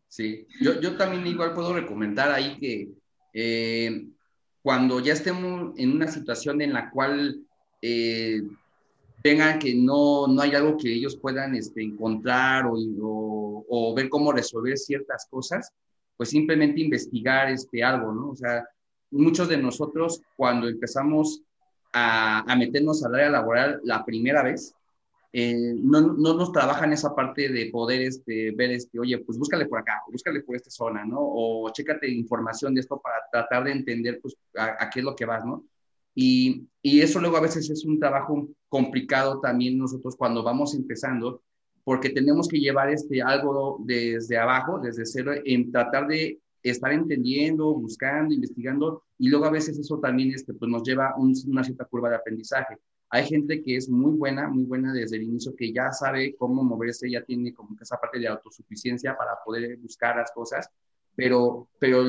[0.09, 2.89] Sí, yo, yo también igual puedo recomendar ahí que
[3.33, 4.07] eh,
[4.61, 7.45] cuando ya estemos en una situación en la cual
[7.81, 8.41] eh,
[9.23, 14.09] vengan que no, no hay algo que ellos puedan este, encontrar o, o, o ver
[14.09, 15.71] cómo resolver ciertas cosas,
[16.17, 18.29] pues simplemente investigar este, algo, ¿no?
[18.29, 18.67] O sea,
[19.11, 21.41] muchos de nosotros cuando empezamos
[21.93, 24.73] a, a meternos al área laboral la primera vez,
[25.35, 29.65] eh, no, no, nos trabajan esa parte de poder este, ver, este, oye, pues búscale
[29.65, 31.17] por acá, búscale por esta zona, ¿no?
[31.19, 35.25] O chécate información de esto para tratar de entender, pues, a, qué es lo que
[35.25, 35.65] vas, ¿no?
[36.13, 41.41] Y, y, eso luego a veces es un trabajo complicado también nosotros cuando vamos empezando,
[41.83, 47.73] porque tenemos que llevar este, algo desde abajo, desde cero, en tratar de estar entendiendo,
[47.73, 52.09] buscando, investigando, y luego a veces eso también este, pues nos lleva una cierta curva
[52.09, 52.77] de aprendizaje.
[53.09, 56.63] Hay gente que es muy buena, muy buena desde el inicio, que ya sabe cómo
[56.63, 60.69] moverse, ya tiene como que esa parte de autosuficiencia para poder buscar las cosas,
[61.15, 62.03] pero, pero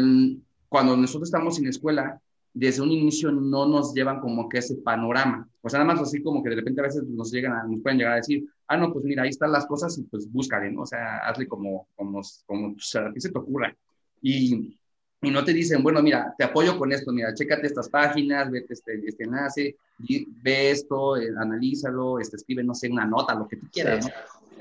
[0.68, 2.20] cuando nosotros estamos en la escuela,
[2.54, 5.48] desde un inicio no nos llevan como que ese panorama.
[5.60, 7.82] O sea, nada más así como que de repente a veces nos, llegan a, nos
[7.82, 10.70] pueden llegar a decir, ah, no, pues mira, ahí están las cosas y pues búscale,
[10.70, 10.82] ¿no?
[10.82, 13.74] O sea, hazle como, como, como o sea, ti se te ocurra.
[14.22, 14.76] Y,
[15.22, 18.74] y no te dicen, bueno, mira, te apoyo con esto, mira, chécate estas páginas, vete
[18.74, 23.56] este, este enlace, ve esto, eh, analízalo, este, escribe, no sé, una nota, lo que
[23.56, 24.12] tú quieras, ¿no?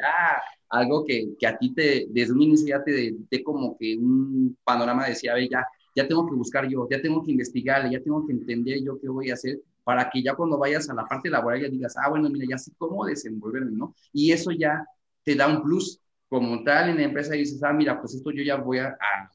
[0.03, 3.95] Ah, algo que, que, a ti te, desde un inicio ya te dé como que
[3.95, 8.01] un panorama decía, ve, ya, ya tengo que buscar yo, ya tengo que investigar, ya
[8.01, 11.05] tengo que entender yo qué voy a hacer para que ya cuando vayas a la
[11.05, 13.95] parte laboral ya digas, ah, bueno, mira, ya sé cómo desenvolverme, ¿no?
[14.11, 14.85] Y eso ya
[15.23, 18.31] te da un plus como tal en la empresa y dices, ah, mira, pues esto
[18.31, 19.29] yo ya voy a, a,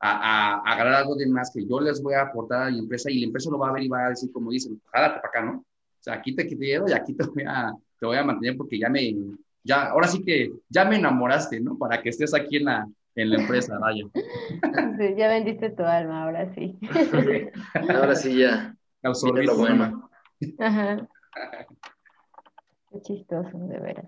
[0.00, 3.20] a, agarrar algo de más que yo les voy a aportar a la empresa y
[3.20, 5.42] la empresa lo va a ver y va a decir, como dicen, jálate para acá,
[5.42, 5.58] ¿no?
[5.58, 8.78] O sea, aquí te quiero y aquí te voy a, te voy a mantener porque
[8.78, 9.16] ya me,
[9.62, 11.78] ya, ahora sí que ya me enamoraste, ¿no?
[11.78, 14.04] Para que estés aquí en la, en la empresa, vaya.
[14.98, 16.78] Sí, ya vendiste tu alma, ahora sí.
[17.88, 18.76] ahora sí ya.
[19.04, 20.10] Lo bueno.
[20.58, 21.08] Ajá.
[22.90, 24.06] Qué chistoso, de veras.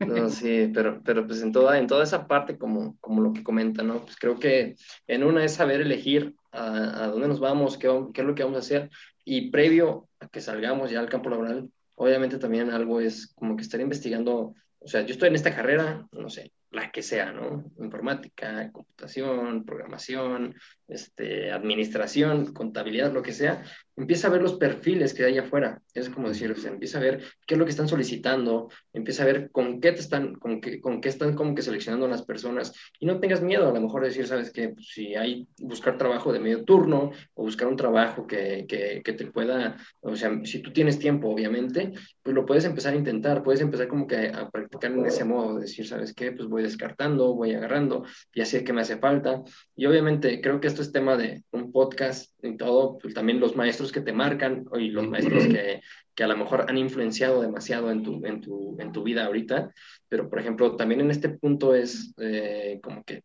[0.00, 3.44] No, sí, pero, pero pues en toda, en toda esa parte, como, como lo que
[3.44, 4.00] comenta, ¿no?
[4.00, 8.22] Pues creo que en una es saber elegir a, a dónde nos vamos, qué, qué,
[8.22, 8.90] es lo que vamos a hacer,
[9.24, 13.62] y previo a que salgamos ya al campo laboral, obviamente también algo es como que
[13.62, 17.70] estar investigando, o sea, yo estoy en esta carrera, no sé, la que sea, ¿no?
[17.78, 20.54] Informática, computación, programación,
[20.88, 23.62] este, administración, contabilidad, lo que sea,
[23.96, 25.82] empieza a ver los perfiles que hay afuera.
[25.94, 29.26] Es como decir, o empieza a ver qué es lo que están solicitando, empieza a
[29.26, 32.72] ver con qué te están, con qué, con qué están como que seleccionando las personas
[32.98, 36.32] y no tengas miedo a lo mejor decir, sabes que pues, si hay buscar trabajo
[36.32, 40.60] de medio turno o buscar un trabajo que, que, que, te pueda, o sea, si
[40.60, 44.48] tú tienes tiempo, obviamente, pues lo puedes empezar a intentar, puedes empezar como que a
[44.50, 48.62] practicar en ese modo, decir, sabes qué, pues voy descartando, voy agarrando y así es
[48.62, 49.42] que me hace falta.
[49.76, 53.56] Y obviamente creo que esto es tema de un podcast y todo, pues también los
[53.56, 55.80] maestros que te marcan y los maestros que,
[56.14, 59.72] que a lo mejor han influenciado demasiado en tu, en tu, en tu vida ahorita,
[60.08, 63.22] pero por ejemplo, también en este punto es eh, como que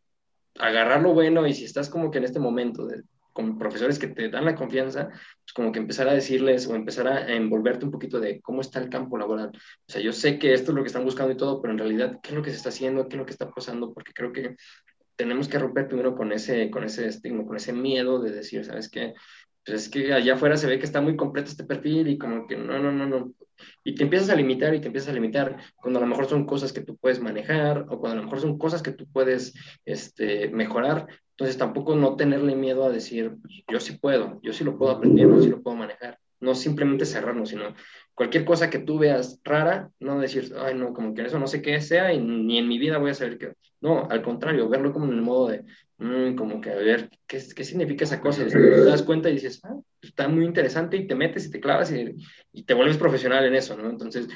[0.59, 3.03] agarrar lo bueno y si estás como que en este momento de,
[3.35, 7.05] con profesores que te dan la confianza, pues como que empezar a decirles o empezar
[7.07, 9.49] a envolverte un poquito de cómo está el campo laboral.
[9.49, 11.79] O sea, yo sé que esto es lo que están buscando y todo, pero en
[11.79, 13.09] realidad, ¿qué es lo que se está haciendo?
[13.09, 13.93] ¿Qué es lo que está pasando?
[13.93, 14.55] Porque creo que
[15.15, 18.89] tenemos que romper primero con ese, con ese estigma, con ese miedo de decir, ¿sabes
[18.89, 19.13] qué?
[19.65, 22.47] Pues es que allá afuera se ve que está muy completo este perfil y como
[22.47, 23.33] que no, no, no, no.
[23.83, 26.45] Y te empiezas a limitar y te empiezas a limitar cuando a lo mejor son
[26.45, 29.53] cosas que tú puedes manejar o cuando a lo mejor son cosas que tú puedes
[29.85, 31.07] este, mejorar.
[31.31, 34.91] Entonces tampoco no tenerle miedo a decir, pues, yo sí puedo, yo sí lo puedo
[34.91, 36.19] aprender, yo sí lo puedo manejar.
[36.39, 37.73] No simplemente cerrarnos, sino
[38.15, 41.61] cualquier cosa que tú veas rara, no decir, ay, no, como que eso no sé
[41.61, 43.53] qué sea y ni en mi vida voy a saber qué.
[43.81, 45.65] No, al contrario, verlo como en el modo de,
[45.97, 48.45] mm, como que a ver, ¿qué, ¿qué, significa esa cosa?
[48.45, 51.91] te das cuenta y dices, ah, está muy interesante y te metes y te clavas
[51.91, 52.15] y,
[52.53, 53.89] y, te vuelves profesional en eso, ¿no?
[53.89, 54.27] Entonces,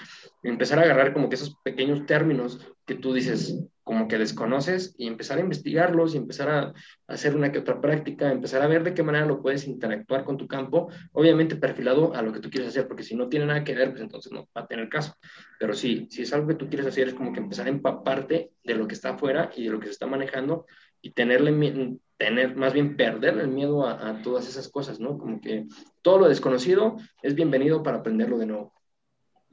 [0.44, 5.08] empezar a agarrar como que esos pequeños términos que tú dices, como que desconoces y
[5.08, 6.74] empezar a investigarlos y empezar a,
[7.08, 10.38] hacer una que otra práctica, empezar a ver de qué manera lo puedes interactuar con
[10.38, 13.64] tu campo, obviamente perfilado a lo que tú quieres hacer, porque si no tiene nada
[13.64, 15.16] que ver, pues entonces no va a tener caso.
[15.60, 18.52] Pero sí, si es algo que tú quieres hacer, es como que empezar a empaparte
[18.64, 20.68] de lo que está afuera y de lo que se está manejando
[21.02, 25.18] y tenerle tener, más bien perder el miedo a, a todas esas cosas, ¿no?
[25.18, 25.68] Como que
[26.02, 28.74] todo lo desconocido es bienvenido para aprenderlo de nuevo.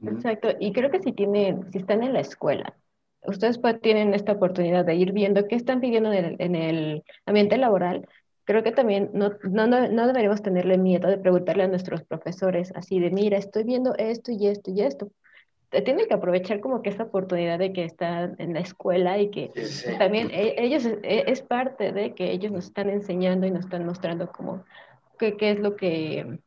[0.01, 2.75] Exacto, y creo que si tienen, si están en la escuela
[3.27, 7.03] ustedes pues, tienen esta oportunidad de ir viendo qué están pidiendo en el, en el
[7.25, 8.07] ambiente laboral,
[8.45, 12.99] creo que también no, no, no, deberíamos tenerle miedo de preguntarle a nuestros profesores así
[12.99, 15.11] de, mira, estoy viendo esto y esto y esto.
[15.69, 19.51] Tienen que aprovechar como que esta oportunidad de que están en la escuela y que
[19.97, 23.85] también e, ellos e, es, parte de que ellos nos están enseñando y nos están
[23.85, 24.63] mostrando como
[25.19, 26.39] qué, qué es lo que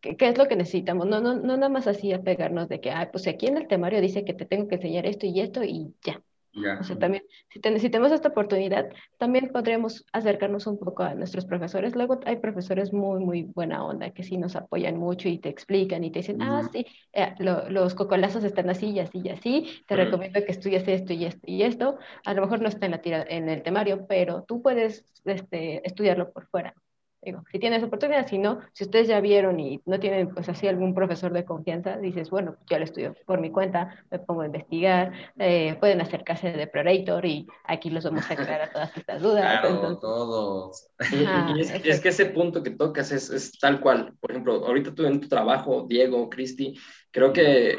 [0.00, 1.06] ¿Qué, es lo que necesitamos?
[1.06, 4.00] No, no, no nada más así apegarnos de que, ah, pues aquí en el temario
[4.00, 6.22] dice que te tengo que enseñar esto y esto y ya.
[6.52, 11.94] O sea, también, si, necesitamos esta oportunidad, también podríamos acercarnos un poco a nuestros profesores.
[11.94, 16.02] Luego hay profesores muy, muy buena onda que sí nos apoyan mucho y te explican
[16.02, 19.96] y te dicen, ah, sí, eh, los cocolazos están así y así y así, te
[19.96, 21.98] recomiendo que estudies esto y esto y esto.
[22.24, 25.86] A lo mejor no está en, la tira, en el temario, pero tú puedes este,
[25.86, 26.74] estudiarlo por fuera.
[27.22, 30.66] Digo, si tienes oportunidad, si no, si ustedes ya vieron y no tienen pues así
[30.66, 34.46] algún profesor de confianza, dices, bueno, yo lo estudio por mi cuenta, me pongo a
[34.46, 39.60] investigar, eh, pueden acercarse de Predator y aquí los vamos a aclarar todas estas dudas.
[39.60, 40.88] Claro, todos.
[41.12, 44.14] y, es, que ese punto que tocas es, es, tal cual.
[44.18, 46.74] Por ejemplo, ahorita tú en tu trabajo, Diego, Cristi,
[47.10, 47.78] creo que,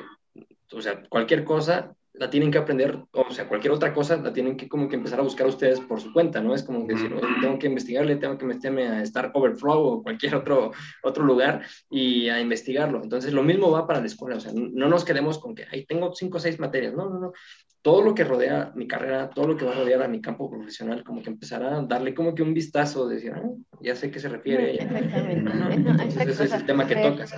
[0.72, 4.56] o sea, cualquier cosa la tienen que aprender, o sea, cualquier otra cosa la tienen
[4.56, 6.54] que como que empezar a buscar ustedes por su cuenta, ¿no?
[6.54, 10.36] Es como que decir, tengo que investigarle, tengo que meterme a Star Overflow o cualquier
[10.36, 13.02] otro, otro lugar y a investigarlo.
[13.02, 15.84] Entonces, lo mismo va para la escuela, o sea, no nos quedemos con que, ahí
[15.88, 17.34] tengo cinco o seis materias, no, no, no.
[17.82, 20.48] Todo lo que rodea mi carrera, todo lo que va a rodear a mi campo
[20.48, 23.42] profesional, como que empezará a darle como que un vistazo, de decir, ah,
[23.82, 24.76] ya sé qué se refiere.
[24.76, 25.52] Exactamente.
[25.74, 27.34] Entonces, ese es el tema que tocas.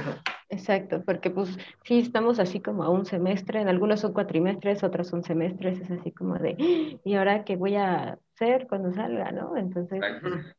[0.54, 5.08] Exacto, porque pues sí estamos así como a un semestre, en algunos son cuatrimestres, otros
[5.08, 9.58] son semestres, es así como de, ¿y ahora qué voy a hacer cuando salga, no?
[9.58, 10.00] Entonces,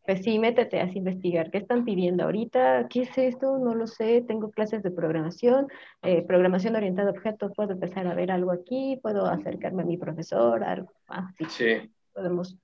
[0.05, 2.89] pues sí, métete a investigar, ¿qué están pidiendo ahorita?
[2.89, 3.57] ¿Qué es esto?
[3.59, 5.69] No lo sé, tengo clases de programación,
[6.03, 9.97] eh, programación orientada a objetos, puedo empezar a ver algo aquí, puedo acercarme a mi
[9.97, 11.45] profesor, algo así.
[11.49, 11.89] Sí.
[12.13, 12.57] Podemos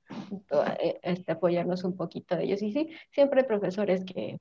[0.80, 2.62] eh, este, apoyarnos un poquito de ellos.
[2.62, 4.38] Y sí, siempre hay profesores que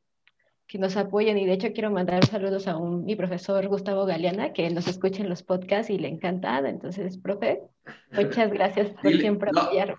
[0.69, 4.53] que nos apoyen y de hecho quiero mandar saludos a un, mi profesor Gustavo Galeana
[4.53, 7.63] que nos escucha en los podcasts y le encanta, entonces, profe,
[8.11, 9.97] muchas gracias por siempre apoyar.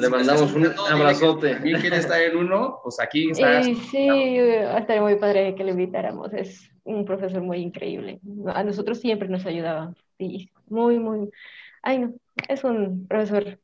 [0.00, 1.58] Le mandamos un abrazote.
[1.60, 2.78] ¿Quién quiere estar en uno?
[2.84, 3.64] Pues aquí está.
[3.64, 8.20] Sí, sí, va a estar muy padre que le invitáramos, es un profesor muy increíble.
[8.54, 11.28] A nosotros siempre nos ayudaba, sí, muy, muy,
[11.82, 12.14] ay no,
[12.48, 13.58] es un profesor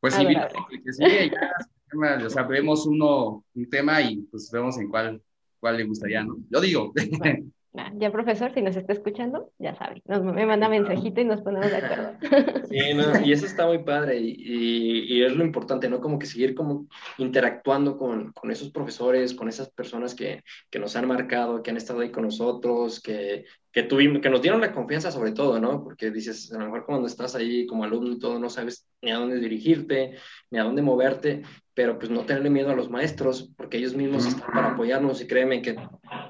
[0.00, 4.88] pues sí, que sí, ya, o sea, vemos uno, un tema y pues vemos en
[4.88, 5.20] cuál
[5.60, 6.38] cuál le gustaría, ¿no?
[6.48, 6.92] Yo digo.
[7.98, 11.76] ya, profesor, si nos está escuchando, ya sabe, me manda mensajito y nos ponemos de
[11.76, 12.12] acuerdo.
[12.70, 16.00] Sí, no, y eso está muy padre y, y, es lo importante, ¿no?
[16.00, 16.86] Como que seguir como
[17.18, 21.76] interactuando con, con esos profesores, con esas personas que, que, nos han marcado, que han
[21.76, 25.82] estado ahí con nosotros, que, que, tuvimos, que nos dieron la confianza sobre todo, ¿no?
[25.82, 29.10] Porque dices, a lo mejor cuando estás ahí como alumno y todo, no sabes ni
[29.10, 30.16] a dónde dirigirte,
[30.50, 31.42] ni a dónde moverte,
[31.80, 35.26] pero pues no tenerle miedo a los maestros, porque ellos mismos están para apoyarnos y
[35.26, 35.76] créeme que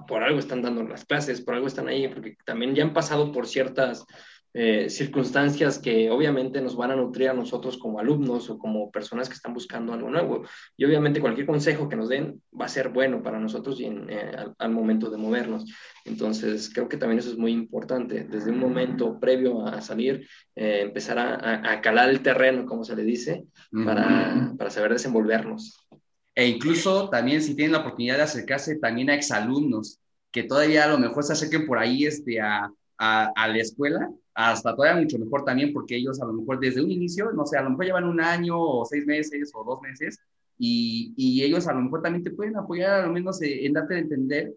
[0.06, 3.32] por algo están dando las clases, por algo están ahí, porque también ya han pasado
[3.32, 4.06] por ciertas
[4.52, 9.28] eh, circunstancias que obviamente nos van a nutrir a nosotros como alumnos o como personas
[9.28, 10.42] que están buscando algo nuevo.
[10.76, 14.32] Y obviamente cualquier consejo que nos den va a ser bueno para nosotros y eh,
[14.58, 15.66] al, momento de movernos.
[16.04, 18.24] Entonces, creo que también eso es muy importante.
[18.24, 22.96] Desde un momento previo a salir, eh, empezar a, a, calar el terreno, como se
[22.96, 23.44] le dice,
[23.84, 25.86] para, para saber desenvolvernos.
[26.34, 30.00] E incluso también si tienen la oportunidad de acercarse también a exalumnos,
[30.32, 34.10] que todavía a lo mejor se acerquen por ahí este, a, a, a la escuela
[34.34, 37.58] hasta todavía mucho mejor también porque ellos a lo mejor desde un inicio, no sé,
[37.58, 40.20] a lo mejor llevan un año o seis meses o dos meses
[40.58, 43.98] y, ellos a lo mejor también te pueden apoyar a lo menos en darte a
[43.98, 44.54] entender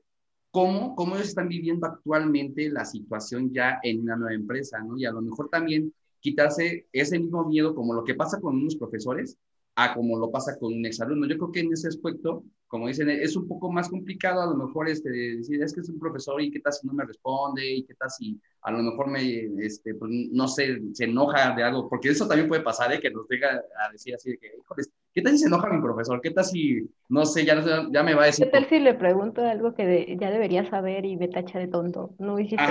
[0.52, 4.98] cómo, cómo ellos están viviendo actualmente la situación ya en una nueva empresa, ¿no?
[4.98, 8.76] Y a lo mejor también quitarse ese mismo miedo como lo que pasa con unos
[8.76, 9.38] profesores,
[9.76, 11.28] a como lo pasa con un exalumno.
[11.28, 14.56] Yo creo que en ese aspecto, como dicen, es un poco más complicado a lo
[14.56, 17.66] mejor este, decir, es que es un profesor y qué tal si no me responde
[17.66, 21.64] y qué tal si a lo mejor me, este, pues, no sé, se enoja de
[21.64, 23.00] algo, porque eso también puede pasar, ¿eh?
[23.00, 25.82] que nos venga a decir así de que, híjoles, ¿qué tal si se enoja mi
[25.82, 26.20] profesor?
[26.22, 27.62] ¿Qué tal si, no sé, ya,
[27.92, 28.46] ya me va a decir?
[28.46, 32.12] ¿Qué tal si le pregunto algo que ya debería saber y me tacha de tonto?
[32.18, 32.64] No hiciste,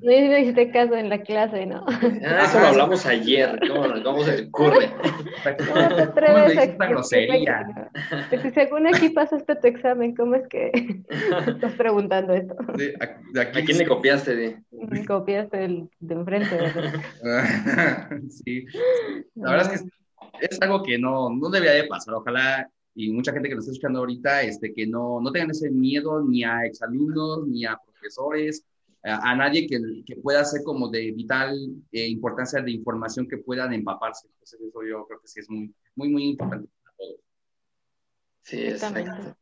[0.00, 1.84] no hiciste caso en la clase, ¿no?
[1.88, 4.90] Ah, eso lo hablamos ayer, ¿cómo, cómo se ocurre?
[5.58, 7.90] ¿Cómo te atreves a grosería?
[8.30, 10.70] Si según aquí pasaste tu examen, ¿cómo es que
[11.48, 12.54] estás preguntando esto?
[12.60, 14.36] ¿A quién le copiaste?
[14.36, 14.58] De?
[15.06, 16.58] Copiaste el de enfrente.
[18.30, 18.64] sí,
[19.34, 19.98] la verdad es que
[20.40, 22.14] es, algo que no, no debería de pasar.
[22.14, 25.70] Ojalá y mucha gente que nos está escuchando ahorita, este, que no, no tengan ese
[25.70, 28.64] miedo ni a exalumnos, ni a profesores,
[29.04, 31.56] a, nadie que, que, pueda ser como de vital
[31.92, 34.26] eh, importancia de información que puedan empaparse.
[34.26, 37.20] Entonces eso yo creo que sí es muy, muy, muy importante para todos.
[38.42, 39.36] Sí, exacto.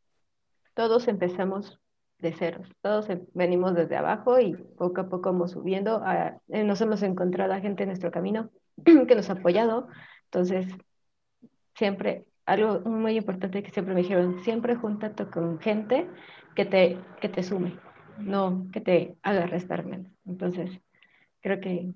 [0.75, 1.81] Todos empezamos
[2.19, 2.69] de ceros.
[2.83, 6.03] Todos venimos desde abajo y poco a poco vamos subiendo.
[6.49, 8.51] Eh, nos hemos encontrado a gente en nuestro camino
[8.85, 9.89] que nos ha apoyado.
[10.25, 10.67] Entonces,
[11.77, 16.09] siempre, algo muy importante que siempre me dijeron, siempre júntate con gente
[16.55, 17.79] que te, que te sume,
[18.19, 20.13] no que te haga restar menos.
[20.27, 20.71] Entonces,
[21.41, 21.93] creo que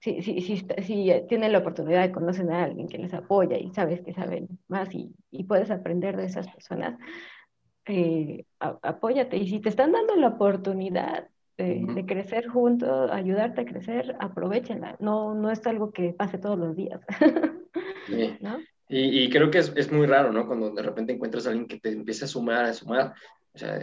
[0.00, 3.70] si, si, si, si tienen la oportunidad de conocer a alguien que les apoya y
[3.72, 6.98] sabes que saben más y, y puedes aprender de esas personas,
[7.86, 9.36] eh, apóyate.
[9.36, 14.96] Y si te están dando la oportunidad de, crecer juntos, ayudarte a crecer, aprovechenla.
[14.98, 17.00] No, no es algo que pase todos los días.
[18.88, 20.46] y, y, creo que es, es, muy raro, ¿no?
[20.46, 23.14] Cuando de repente encuentras a alguien que te empieza a sumar, a sumar.
[23.54, 23.78] O sea,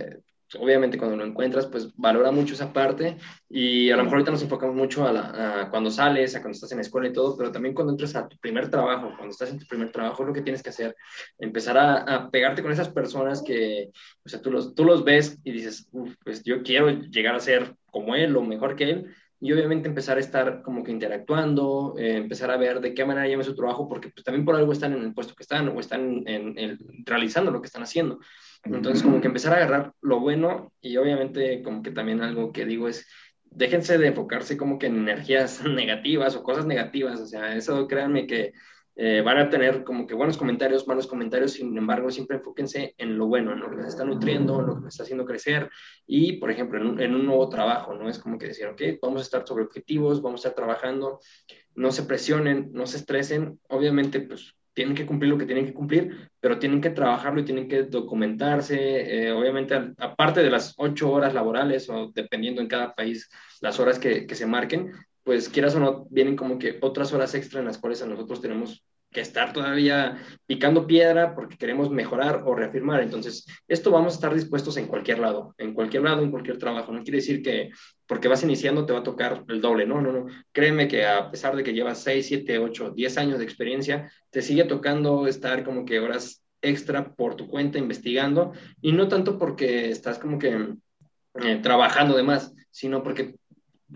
[0.60, 3.18] obviamente cuando lo encuentras, pues valora mucho esa parte
[3.50, 6.72] y a lo mejor ahorita nos enfocamos mucho a, la, cuando sales, a cuando estás
[6.72, 9.52] en la escuela y todo, pero también cuando entras a tu primer trabajo, cuando estás
[9.52, 10.96] en tu primer trabajo, es lo que tienes que hacer,
[11.40, 13.90] empezar a, pegarte con esas personas que,
[14.24, 15.88] o sea, tú los, tú los ves y dices,
[16.24, 20.18] pues yo quiero llegar a ser como él o mejor que él, y obviamente empezar
[20.18, 23.88] a estar como que interactuando, eh, empezar a ver de qué manera lleva su trabajo,
[23.90, 27.50] porque pues, también por algo están en el puesto que están o están en, realizando
[27.50, 28.20] lo que están haciendo.
[28.64, 32.66] Entonces, como que empezar a agarrar lo bueno y obviamente como que también algo que
[32.66, 33.08] digo es,
[33.46, 38.28] déjense de enfocarse como que en energías negativas o cosas negativas, o sea, eso créanme
[38.28, 38.54] que
[38.96, 43.18] eh, van a tener como que buenos comentarios, malos comentarios, sin embargo, siempre enfóquense en
[43.18, 45.70] lo bueno, en lo que les está nutriendo, en lo que les está haciendo crecer
[46.06, 48.10] y, por ejemplo, en un, nuevo trabajo, ¿no?
[48.10, 51.20] Es como que decir, ok, vamos a estar sobre objetivos, vamos a estar trabajando,
[51.76, 55.74] no se presionen, no se estresen, obviamente, pues tienen que cumplir lo que tienen que
[55.74, 59.28] cumplir, pero tienen que trabajarlo y tienen que documentarse.
[59.28, 63.30] Eh, obviamente, aparte de las ocho horas laborales o dependiendo en cada país
[63.60, 64.92] las horas que, se marquen,
[65.24, 68.42] pues quieras o no, vienen como que otras horas extra en las cuales a nosotros
[68.42, 73.02] tenemos que estar todavía picando piedra porque queremos mejorar o reafirmar.
[73.02, 76.94] Entonces, esto vamos a estar dispuestos en cualquier lado, en cualquier lado, en cualquier trabajo.
[76.94, 77.72] No quiere decir que
[78.08, 80.28] porque vas iniciando te va a tocar el doble, no, no, no.
[80.52, 84.42] Créeme que a pesar de que llevas 6, 7, 8, 10 años de experiencia, te
[84.42, 89.90] sigue tocando estar como que horas extra por tu cuenta investigando y no tanto porque
[89.90, 90.76] estás como que
[91.44, 93.36] eh, trabajando de más, sino porque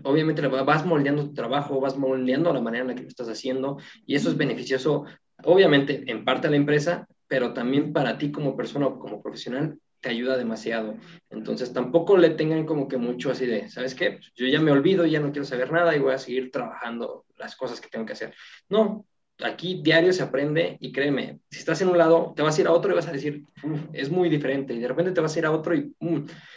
[0.02, 3.78] obviamente vas moldeando tu trabajo, vas moldeando la manera en la que lo estás haciendo
[4.06, 5.04] y eso es beneficioso,
[5.44, 9.78] obviamente, en parte a la empresa, pero también para ti como persona o como profesional
[10.00, 10.96] te ayuda demasiado.
[11.30, 14.20] Entonces tampoco le tengan como que mucho así de, ¿sabes qué?
[14.34, 17.56] Yo ya me olvido, ya no quiero saber nada y voy a seguir trabajando las
[17.56, 18.34] cosas que tengo que hacer.
[18.68, 19.06] No,
[19.44, 22.66] aquí diario se aprende y créeme, si estás en un lado, te vas a ir
[22.66, 23.44] a otro y vas a decir,
[23.92, 25.94] es muy diferente, y de repente te vas a ir a otro y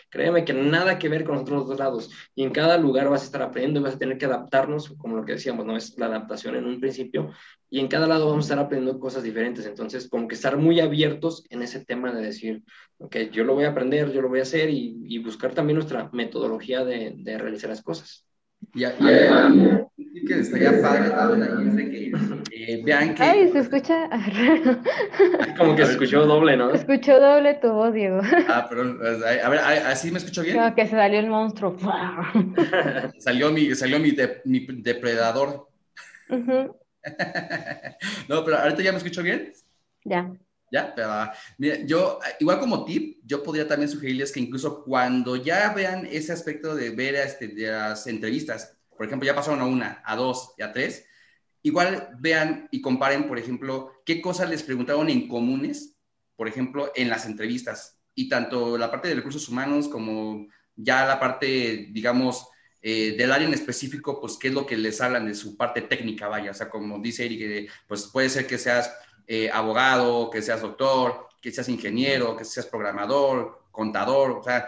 [0.10, 3.24] créeme que nada que ver con los otros dos lados, y en cada lugar vas
[3.24, 5.98] a estar aprendiendo y vas a tener que adaptarnos, como lo que decíamos, no es
[5.98, 7.32] la adaptación en un principio,
[7.70, 10.80] y en cada lado vamos a estar aprendiendo cosas diferentes, entonces como que estar muy
[10.80, 12.64] abiertos en ese tema de decir,
[12.98, 16.10] ok, yo lo voy a aprender, yo lo voy a hacer, y, buscar también nuestra
[16.14, 18.26] metodología de, realizar las cosas.
[18.74, 18.96] Ya,
[20.30, 22.12] que estaría padre también que
[22.52, 23.24] eh, vean que...
[23.24, 24.82] Ay, se escucha raro.
[25.58, 26.72] Como que se escuchó doble, ¿no?
[26.72, 28.22] Escuchó doble tu voz, Diego.
[28.48, 30.56] Ah, pero, a ver, ¿así me escucho bien?
[30.56, 31.76] Como que se salió el monstruo.
[33.20, 34.16] salió mi, salió mi,
[34.46, 35.68] mi depredador.
[36.30, 36.76] no,
[38.46, 39.52] pero ahorita ya me escucho bien.
[40.06, 40.32] Ya.
[40.72, 40.94] ¿Ya?
[40.96, 41.10] Pero,
[41.58, 46.32] mira, yo, igual como tip, yo podría también sugerirles que incluso cuando ya vean ese
[46.32, 50.56] aspecto de ver este, de las entrevistas, por ejemplo, ya pasaron a una, a dos
[50.58, 51.06] y a tres,
[51.62, 55.96] igual vean y comparen, por ejemplo, qué cosas les preguntaron en comunes,
[56.36, 57.98] por ejemplo, en las entrevistas.
[58.14, 62.46] Y tanto la parte de recursos humanos como ya la parte, digamos,
[62.82, 65.84] eh, del área en específico, pues qué es lo que les hablan de su parte
[65.84, 66.52] técnica, vaya.
[66.52, 68.94] O sea, como dice Eric, pues puede ser que seas
[69.28, 74.68] eh, abogado, que seas doctor, que seas ingeniero, que seas programador, contador, o sea,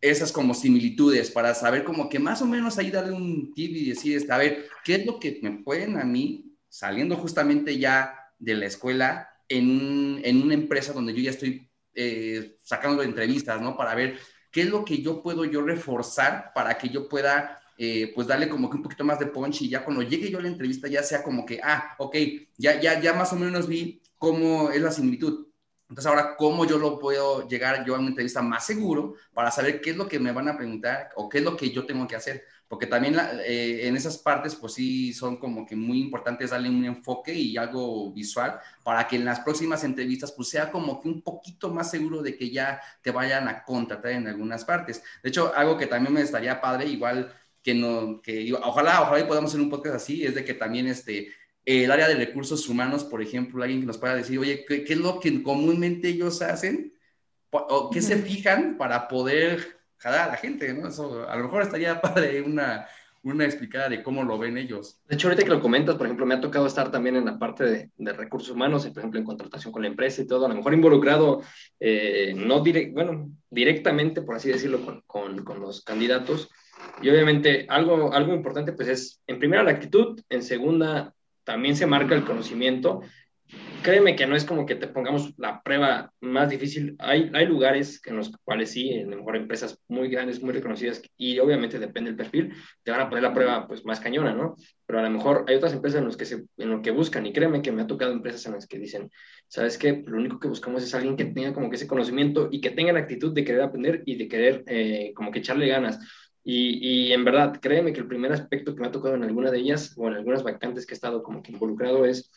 [0.00, 3.88] esas como similitudes para saber como que más o menos ahí darle un tip y
[3.90, 8.14] decir, este, a ver, ¿qué es lo que me pueden a mí, saliendo justamente ya
[8.38, 13.76] de la escuela, en, en una empresa donde yo ya estoy eh, sacando entrevistas, ¿no?
[13.76, 14.18] Para ver
[14.52, 18.48] qué es lo que yo puedo yo reforzar para que yo pueda, eh, pues darle
[18.48, 20.86] como que un poquito más de punch y ya cuando llegue yo a la entrevista
[20.88, 22.16] ya sea como que, ah, ok,
[22.56, 25.47] ya, ya, ya más o menos vi cómo es la similitud
[25.88, 29.80] entonces ahora, ¿cómo yo lo puedo llegar yo a una entrevista más seguro para saber
[29.80, 32.06] qué es lo que me van a preguntar o qué es lo que yo tengo
[32.06, 32.44] que hacer?
[32.68, 33.16] Porque también
[33.46, 37.56] eh, en esas partes, pues sí, son como que muy importantes darle un enfoque y
[37.56, 41.90] algo visual para que en las próximas entrevistas, pues sea como que un poquito más
[41.90, 45.02] seguro de que ya te vayan a contratar en algunas partes.
[45.22, 47.32] De hecho, algo que también me estaría padre, igual
[47.62, 51.32] que no, que ojalá, ojalá podamos hacer un podcast así, es de que también este,
[51.68, 54.98] el área de recursos humanos, por ejemplo, alguien que nos pueda decir, oye, ¿qué, es
[54.98, 56.94] lo que comúnmente ellos hacen?
[57.50, 60.72] ¿O qué se fijan para poder jalar a la gente?
[60.72, 60.88] ¿no?
[60.88, 62.88] Eso, a lo mejor estaría padre una,
[63.22, 65.02] una explicada de cómo lo ven ellos.
[65.06, 67.38] De hecho, ahorita que lo comentas, por ejemplo, me ha tocado estar también en la
[67.38, 70.48] parte de, de recursos humanos, por ejemplo, en contratación con la empresa y todo, a
[70.48, 71.42] lo mejor involucrado,
[71.78, 76.48] eh, no direct, bueno, directamente, por así decirlo, con, con, con, los candidatos.
[77.02, 81.14] Y obviamente algo, algo importante, pues es, en primera, la actitud, en segunda,
[81.48, 83.00] también se marca el conocimiento.
[83.82, 86.94] Créeme que no es como que te pongamos la prueba más difícil.
[86.98, 91.38] Hay, hay lugares en los cuales sí, en mejor empresas muy grandes, muy reconocidas, y
[91.38, 94.56] obviamente depende del perfil, te van a poner la prueba pues más cañona, ¿no?
[94.84, 97.24] Pero a lo mejor hay otras empresas en las que, se, en lo que buscan,
[97.24, 99.10] y créeme que me ha tocado empresas en las que dicen,
[99.46, 100.04] ¿sabes qué?
[100.06, 102.92] Lo único que buscamos es alguien que tenga como que ese conocimiento y que tenga
[102.92, 105.98] la actitud de querer aprender y de querer eh, como que echarle ganas
[106.50, 109.58] y, en verdad, créeme que el primer aspecto que me ha tocado en alguna de
[109.58, 112.30] ellas o en algunas vacantes que he estado como que involucrado es,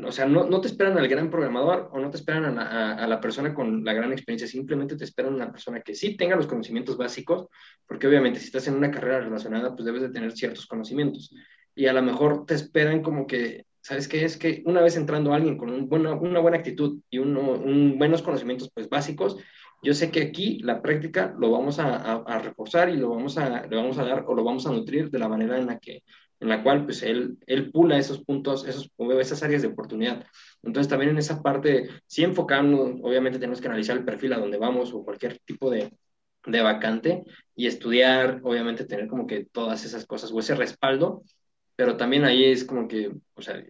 [0.00, 3.20] o sea, no, no te esperan al gran programador o no te esperan a la,
[3.20, 6.46] persona con la gran experiencia, simplemente te esperan a una persona que sí tenga los
[6.46, 7.48] conocimientos básicos,
[7.84, 11.34] porque obviamente si estás en una carrera relacionada, pues debes de tener ciertos conocimientos.
[11.74, 14.24] Y a lo mejor te esperan como que, ¿sabes qué?
[14.24, 18.70] Es que una vez entrando alguien con un una buena actitud y un, buenos conocimientos
[18.72, 19.36] pues básicos,
[19.82, 23.76] yo sé que aquí la práctica lo vamos a, reforzar y lo vamos a, le
[23.76, 26.02] vamos a dar o lo vamos a nutrir de la manera en la que
[26.40, 30.26] en la cual pues él, él pula esos puntos, esos, esas áreas de oportunidad.
[30.62, 34.58] Entonces también en esa parte, sí enfocando, obviamente tenemos que analizar el perfil a donde
[34.58, 35.92] vamos o cualquier tipo de,
[36.46, 37.22] de vacante
[37.54, 41.22] y estudiar, obviamente tener como que todas esas cosas o ese respaldo,
[41.76, 43.62] pero también ahí es como que, o sea,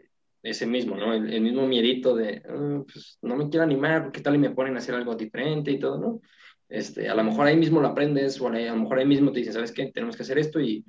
[0.43, 1.15] ese mismo, ¿no?
[1.15, 4.75] El, mismo miedito de, ah, pues no me quiero animar, ¿qué tal y me ponen
[4.75, 6.21] a hacer algo diferente y todo, ¿no?
[6.69, 9.41] Este, a lo mejor ahí mismo lo aprendes o a lo mejor ahí mismo te
[9.41, 9.93] dicen, ¿sabes qué?
[9.93, 10.85] Tenemos que hacer esto y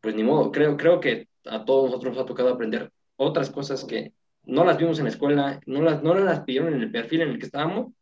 [0.00, 3.84] pues ni modo, creo, creo que a todos nosotros nos ha tocado aprender otras cosas
[3.84, 4.12] que
[4.44, 7.30] no las vimos en la escuela, no las, no las pidieron en el perfil en
[7.30, 7.92] el que estábamos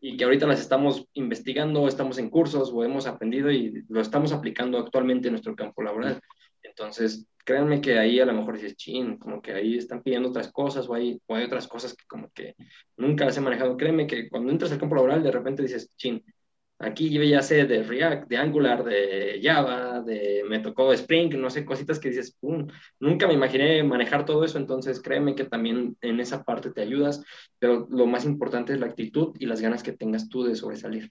[0.00, 4.32] y que ahorita las estamos investigando, estamos en cursos o hemos aprendido y lo estamos
[4.32, 6.20] aplicando actualmente en nuestro campo laboral.
[6.62, 10.52] Entonces, créanme que ahí a lo mejor dices, chin, como que ahí están pidiendo otras
[10.52, 12.54] cosas o hay, o hay otras cosas que como que
[12.96, 13.76] nunca las he manejado.
[13.76, 16.22] Créeme que cuando entras al campo laboral, de repente dices, chin,
[16.78, 21.50] aquí yo ya sé de React, de Angular, de Java, de me tocó Spring, no
[21.50, 22.68] sé, cositas que dices, pum,
[23.00, 27.24] nunca me imaginé manejar todo eso, entonces créeme que también en esa parte te ayudas,
[27.58, 31.10] pero lo más importante es la actitud y las ganas que tengas tú de sobresalir.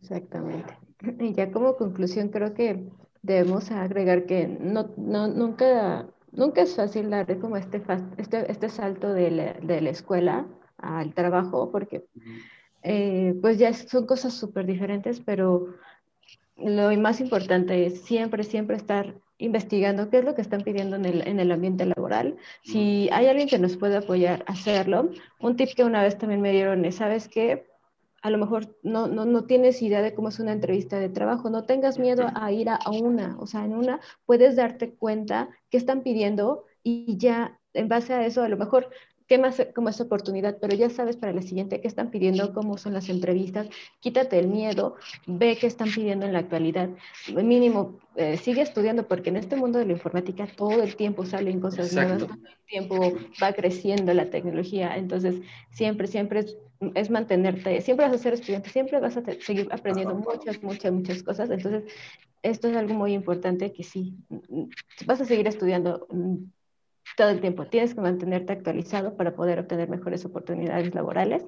[0.00, 0.78] Exactamente.
[1.20, 2.88] Y ya como conclusión, creo que
[3.24, 7.82] debemos agregar que no, no, nunca, nunca es fácil dar como este,
[8.18, 10.46] este, este salto de la, de la, escuela
[10.76, 12.04] al trabajo, porque
[12.82, 15.74] eh, pues ya son cosas súper diferentes, pero
[16.56, 21.06] lo más importante es siempre, siempre estar investigando qué es lo que están pidiendo en
[21.06, 22.36] el, en el ambiente laboral.
[22.62, 25.10] Si hay alguien que nos puede apoyar, hacerlo.
[25.40, 27.66] Un tip que una vez también me dieron es, ¿sabes qué?
[28.24, 31.50] A lo mejor no, no, no, tienes idea de cómo es una entrevista de trabajo,
[31.50, 35.76] no tengas miedo a ir a, una, o sea, en una puedes darte cuenta qué
[35.76, 38.88] están pidiendo y ya en base a eso a lo mejor
[39.26, 42.78] qué más como esa oportunidad, pero ya sabes para la siguiente qué están pidiendo, cómo
[42.78, 43.68] son las entrevistas,
[44.00, 44.96] quítate el miedo,
[45.26, 46.88] ve qué están pidiendo en la actualidad,
[47.28, 51.60] mínimo eh, sigue estudiando porque en este mundo de la informática todo el tiempo salen
[51.60, 53.12] cosas nuevas, todo el tiempo
[53.42, 56.56] va creciendo la tecnología, entonces siempre, siempre es,
[56.94, 61.22] es mantenerte, siempre vas a ser estudiante, siempre vas a seguir aprendiendo muchas, muchas, muchas
[61.22, 61.84] cosas, entonces
[62.42, 64.16] esto es algo muy importante que sí,
[65.06, 66.06] vas a seguir estudiando
[67.16, 67.66] todo el tiempo.
[67.66, 71.44] Tienes que mantenerte actualizado para poder obtener mejores oportunidades laborales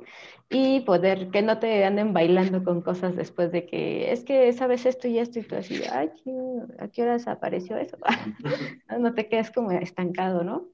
[0.48, 4.86] y poder que no te anden bailando con cosas después de que es que sabes
[4.86, 6.10] esto y esto y tú así, ay,
[6.78, 7.96] ¿a qué hora desapareció eso?
[8.98, 10.68] no te quedes como estancado, ¿no?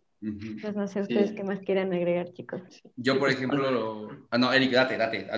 [0.60, 2.62] Pues no sé ustedes qué más quieran agregar, chicos.
[2.96, 5.28] Yo, por ejemplo, Ah, no, Eric, date, date.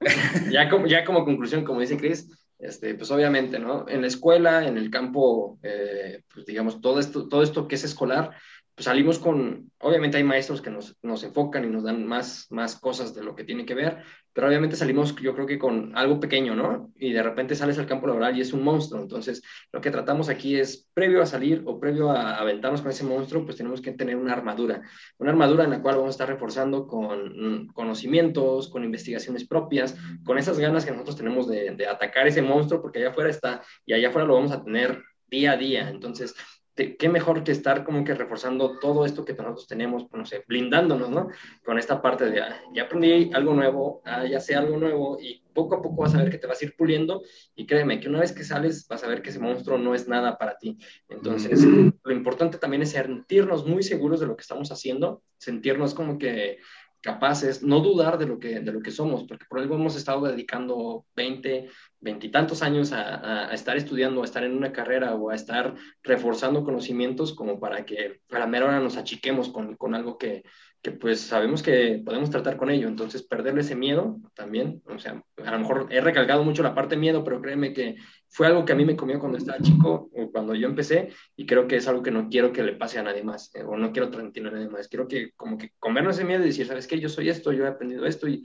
[0.50, 2.28] ya, como, ya como conclusión, como dice Chris,
[2.58, 3.86] este, pues obviamente, ¿no?
[3.88, 7.84] En la escuela, en el campo, eh, pues digamos, todo esto, todo esto que es
[7.84, 8.30] escolar,
[8.74, 12.76] pues salimos con, obviamente hay maestros que nos, nos, enfocan y nos dan más, más
[12.76, 13.98] cosas de lo que tiene que ver,
[14.32, 16.90] pero obviamente salimos yo creo que con algo pequeño, ¿no?
[16.96, 19.02] Y de repente sales al campo laboral y es un monstruo.
[19.02, 19.42] Entonces,
[19.72, 23.44] lo que tratamos aquí es, previo a salir o previo a aventarnos con ese monstruo,
[23.44, 24.80] pues tenemos que tener una armadura,
[25.18, 29.96] una armadura en la cual vamos a estar reforzando con mm, conocimientos, con investigaciones propias,
[30.24, 33.62] con esas ganas que nosotros tenemos de, de atacar ese monstruo, porque allá afuera está
[33.84, 35.90] y allá afuera lo vamos a tener día a día.
[35.90, 36.34] Entonces,
[36.74, 40.44] qué mejor que estar como que reforzando todo esto que nosotros tenemos, pues, no sé,
[40.46, 41.28] blindándonos, ¿no?
[41.64, 45.42] Con esta parte de, ah, ya aprendí algo nuevo, ah, ya sé algo nuevo y
[45.52, 47.22] poco a poco vas a ver que te vas a ir puliendo
[47.54, 50.08] y créeme que una vez que sales vas a ver que ese monstruo no es
[50.08, 50.78] nada para ti.
[51.08, 56.16] Entonces, lo importante también es sentirnos muy seguros de lo que estamos haciendo, sentirnos como
[56.16, 56.58] que
[57.02, 60.22] capaces, no dudar de lo que, de lo que somos, porque por algo hemos estado
[60.22, 61.68] dedicando 20,
[62.00, 66.62] veintitantos años a, a, estar estudiando, a estar en una carrera o a estar reforzando
[66.62, 70.44] conocimientos como para que a la mera hora nos achiquemos con, con algo que,
[70.82, 72.88] que pues sabemos que podemos tratar con ello.
[72.88, 76.96] Entonces, perderle ese miedo también, o sea, a lo mejor he recalcado mucho la parte
[76.96, 77.96] miedo, pero créeme que
[78.28, 81.46] fue algo que a mí me comió cuando estaba chico o cuando yo empecé y
[81.46, 83.76] creo que es algo que no quiero que le pase a nadie más eh, o
[83.76, 84.88] no quiero transmitir a nadie más.
[84.88, 86.98] Quiero que como que comernos ese miedo y decir, ¿sabes qué?
[86.98, 88.42] Yo soy esto, yo he aprendido esto y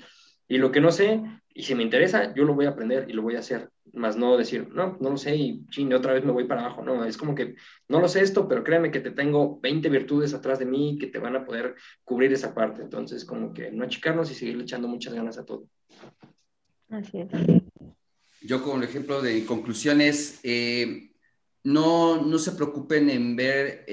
[0.47, 1.21] y lo que no sé,
[1.53, 3.69] y si me interesa, yo lo voy a aprender y lo voy a hacer.
[3.93, 6.83] Más no decir, no, no lo sé y ching, otra vez me voy para abajo.
[6.83, 7.55] No, es como que
[7.87, 11.07] no lo sé esto, pero créeme que te tengo 20 virtudes atrás de mí que
[11.07, 12.83] te van a poder cubrir esa parte.
[12.83, 15.67] Entonces, como que no achicarnos y seguirle echando muchas ganas a todo.
[16.89, 17.29] Así es.
[18.41, 21.11] Yo, como ejemplo de conclusiones, eh,
[21.63, 23.83] no, no se preocupen en ver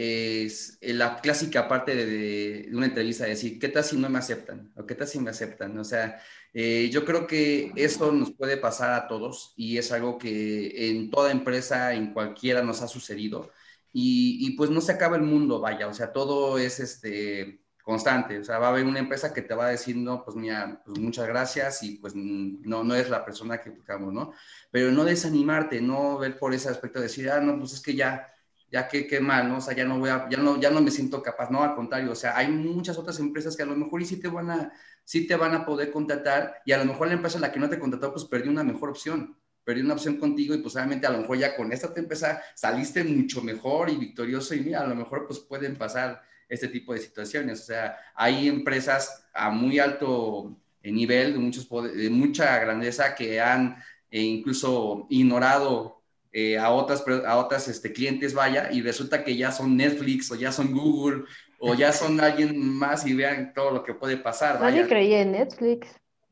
[0.82, 4.70] la clásica parte de, de, una entrevista, decir, ¿qué tal si no me aceptan?
[4.76, 5.76] ¿O qué tal si me aceptan?
[5.78, 6.20] O sea,
[6.54, 11.10] eh, yo creo que eso nos puede pasar a todos y es algo que en
[11.10, 13.50] toda empresa, en cualquiera, nos ha sucedido.
[13.92, 18.38] Y, y pues no se acaba el mundo, vaya, o sea, todo es este constante.
[18.38, 20.82] O sea, va a haber una empresa que te va a decir, no, pues mira,
[20.84, 24.32] pues muchas gracias y pues no, no es la persona que buscamos, ¿no?
[24.70, 27.94] Pero no desanimarte, no ver por ese aspecto, de decir, ah, no, pues es que
[27.94, 28.33] ya,
[28.70, 29.58] ya qué, qué mal, ¿no?
[29.58, 31.74] O sea, ya no voy a, ya no, ya no me siento capaz, no, al
[31.74, 34.72] contrario, o sea, hay muchas otras empresas que a lo mejor sí te van a,
[35.04, 37.68] sí te van a poder contratar y a lo mejor la empresa la que no
[37.68, 41.10] te contrató, pues perdió una mejor opción perdió una opción contigo y pues obviamente a
[41.10, 44.94] lo mejor ya con esta empresa saliste mucho mejor y victorioso y mira, a lo
[44.94, 47.62] mejor pues pueden pasar este tipo de situaciones.
[47.62, 53.76] O sea, hay empresas a muy alto nivel, de, muchos de mucha grandeza, que han
[54.10, 56.03] eh, incluso ignorado
[56.36, 60.34] eh, a otras, a otras este, clientes, vaya, y resulta que ya son Netflix o
[60.34, 61.26] ya son Google
[61.60, 64.60] o ya son alguien más y vean todo lo que puede pasar.
[64.60, 65.86] Nadie creía en Netflix.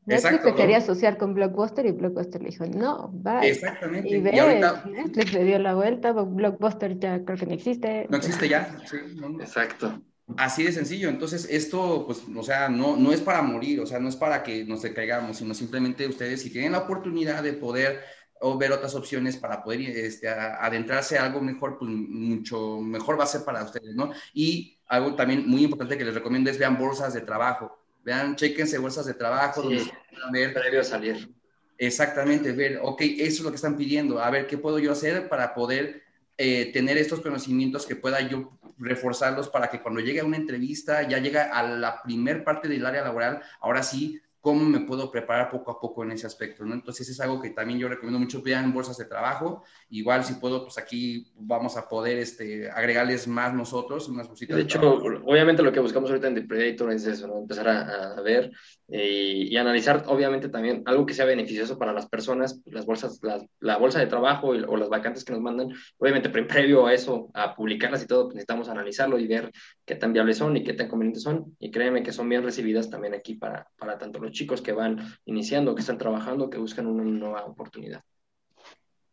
[0.05, 3.49] Netflix se quería asociar con Blockbuster y Blockbuster le dijo, no, bye.
[3.49, 4.09] Exactamente.
[4.09, 4.83] Y, ve, ahorita...
[4.87, 8.05] Netflix le dio la vuelta, Blockbuster ya creo que no existe.
[8.09, 8.97] No existe ya, sí.
[9.39, 10.01] Exacto.
[10.35, 11.07] Así de sencillo.
[11.07, 14.43] Entonces, esto, pues, o sea, no, no es para morir, o sea, no es para
[14.43, 18.01] que nos decaigamos, sino simplemente ustedes, si tienen la oportunidad de poder
[18.45, 23.23] o ver otras opciones para poder este, adentrarse a algo mejor, pues mucho mejor va
[23.23, 24.11] a ser para ustedes, ¿no?
[24.33, 28.77] Y algo también muy importante que les recomiendo es vean bolsas de trabajo Vean, chequense
[28.77, 29.61] bolsas de trabajo.
[29.61, 29.89] donde
[30.31, 30.53] ver.
[30.53, 31.29] Previo a salir.
[31.77, 34.19] Exactamente, ver, ok, eso es lo que están pidiendo.
[34.19, 36.03] A ver, ¿qué puedo yo hacer para poder
[36.37, 41.07] eh, tener estos conocimientos que pueda yo reforzarlos para que cuando llegue a una entrevista,
[41.07, 45.49] ya llega a la primer parte del área laboral, ahora sí cómo me puedo preparar
[45.49, 46.73] poco a poco en ese aspecto, ¿no?
[46.73, 50.63] Entonces es algo que también yo recomiendo mucho, vean bolsas de trabajo, igual si puedo,
[50.63, 54.57] pues aquí vamos a poder este, agregarles más nosotros, unas bolsitas.
[54.57, 57.39] De, hecho, obviamente lo que buscamos ahorita en The Predator es eso, ¿no?
[57.39, 58.51] Empezar a, ver
[58.89, 63.21] eh, y analizar, obviamente también algo que sea beneficioso para las personas, las bolsas,
[63.61, 67.55] la bolsa de trabajo o las vacantes que nos mandan, obviamente previo a eso, a
[67.55, 69.53] publicarlas y todo, pues necesitamos analizarlo y ver
[69.85, 72.89] qué tan viables son y qué tan convenientes son, y créeme que son bien recibidas
[72.89, 76.87] también aquí para, para tanto los chicos que van iniciando, que están trabajando, que buscan
[76.87, 78.01] una nueva oportunidad.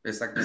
[0.04, 0.40] Exacto.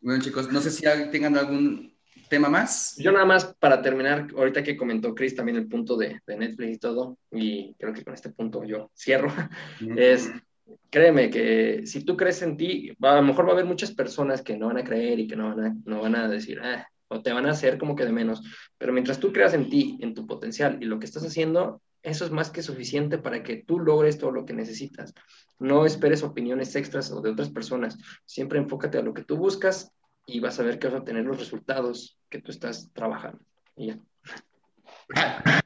[0.00, 1.94] Bueno, chicos, no sé si tengan algún
[2.28, 2.96] tema más.
[2.98, 6.74] Yo nada más para terminar, ahorita que comentó Chris también el punto de, de Netflix
[6.74, 9.32] y todo, y creo que con este punto yo cierro,
[9.96, 10.30] es,
[10.90, 14.42] créeme que si tú crees en ti, a lo mejor va a haber muchas personas
[14.42, 16.88] que no van a creer y que no van a, no van a decir, ah,
[17.08, 18.42] o te van a hacer como que de menos,
[18.78, 22.24] pero mientras tú creas en ti, en tu potencial y lo que estás haciendo, eso
[22.24, 25.14] es más que suficiente para que tú logres todo lo que necesitas.
[25.58, 27.96] No esperes opiniones extras o de otras personas.
[28.26, 29.90] Siempre enfócate a lo que tú buscas
[30.26, 33.40] y vas a ver que vas a tener los resultados que tú estás trabajando.
[33.76, 33.98] Y ya.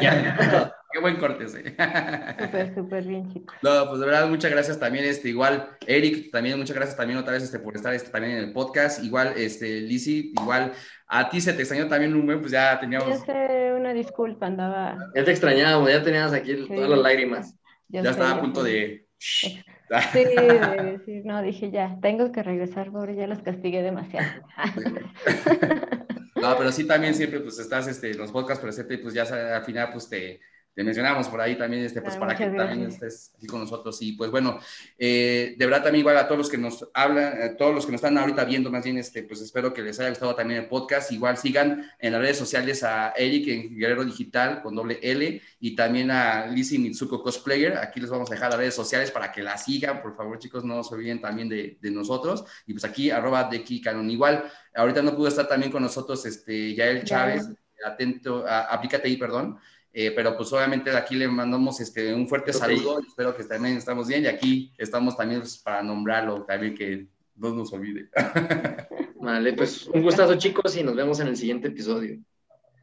[0.00, 0.74] Ya.
[0.94, 1.58] Qué buen corte ese.
[2.38, 3.56] Súper, súper bien, chicos.
[3.62, 7.32] No, pues de verdad, muchas gracias también, este, igual, Eric, también muchas gracias también otra
[7.32, 9.02] vez este, por estar este, también en el podcast.
[9.02, 10.72] Igual, este, Lizzy, igual,
[11.08, 13.08] a ti se te extrañó también un buen, pues ya teníamos.
[13.08, 14.96] Ya sé, una disculpa, andaba.
[15.16, 16.68] Ya te extrañábamos, ya tenías aquí Sí.
[16.68, 17.56] todas las lágrimas.
[17.88, 18.40] Ya, sé, estaba a sé.
[18.40, 19.08] punto de.
[19.18, 19.64] Sí,
[20.12, 24.28] de decir, no, dije ya, tengo que regresar, pobre, ya los castigué demasiado.
[26.36, 29.22] No, pero sí también siempre pues estás este, en los podcasts presentes y pues ya
[29.22, 30.40] al final pues te,
[30.74, 34.00] te mencionamos por ahí también este, pues Ah, para que también estés aquí con nosotros
[34.02, 34.58] y pues bueno,
[34.98, 37.92] eh, de verdad también igual a todos los que nos hablan, a todos los que
[37.92, 40.68] nos están ahorita viendo más bien este, pues espero que les haya gustado también el
[40.68, 45.40] podcast, igual sigan en las redes sociales a Eric en Guerrero Digital con doble L
[45.60, 49.30] y también a Lizzy Mitsuko Cosplayer, aquí les vamos a dejar las redes sociales para
[49.30, 52.44] que la sigan, por favor chicos, no se olviden también de, de nosotros.
[52.66, 54.10] Y pues aquí arroba de Canon.
[54.10, 54.44] Igual,
[54.74, 57.04] ahorita no pudo estar también con nosotros este Yael.
[57.04, 57.48] Chávez,
[57.84, 59.58] atento, a, aplícate ahí, perdón.
[59.96, 63.76] Eh, pero pues obviamente de aquí le mandamos este, un fuerte saludo, espero que también
[63.76, 68.08] estamos bien y aquí estamos también pues, para nombrarlo, también que no nos olvide.
[69.20, 72.18] Vale, pues un gustazo chicos y nos vemos en el siguiente episodio.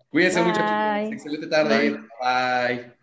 [0.09, 1.03] Cuídense mucho, Bye.
[1.03, 1.14] chicos.
[1.14, 3.00] excelente tarde, bye.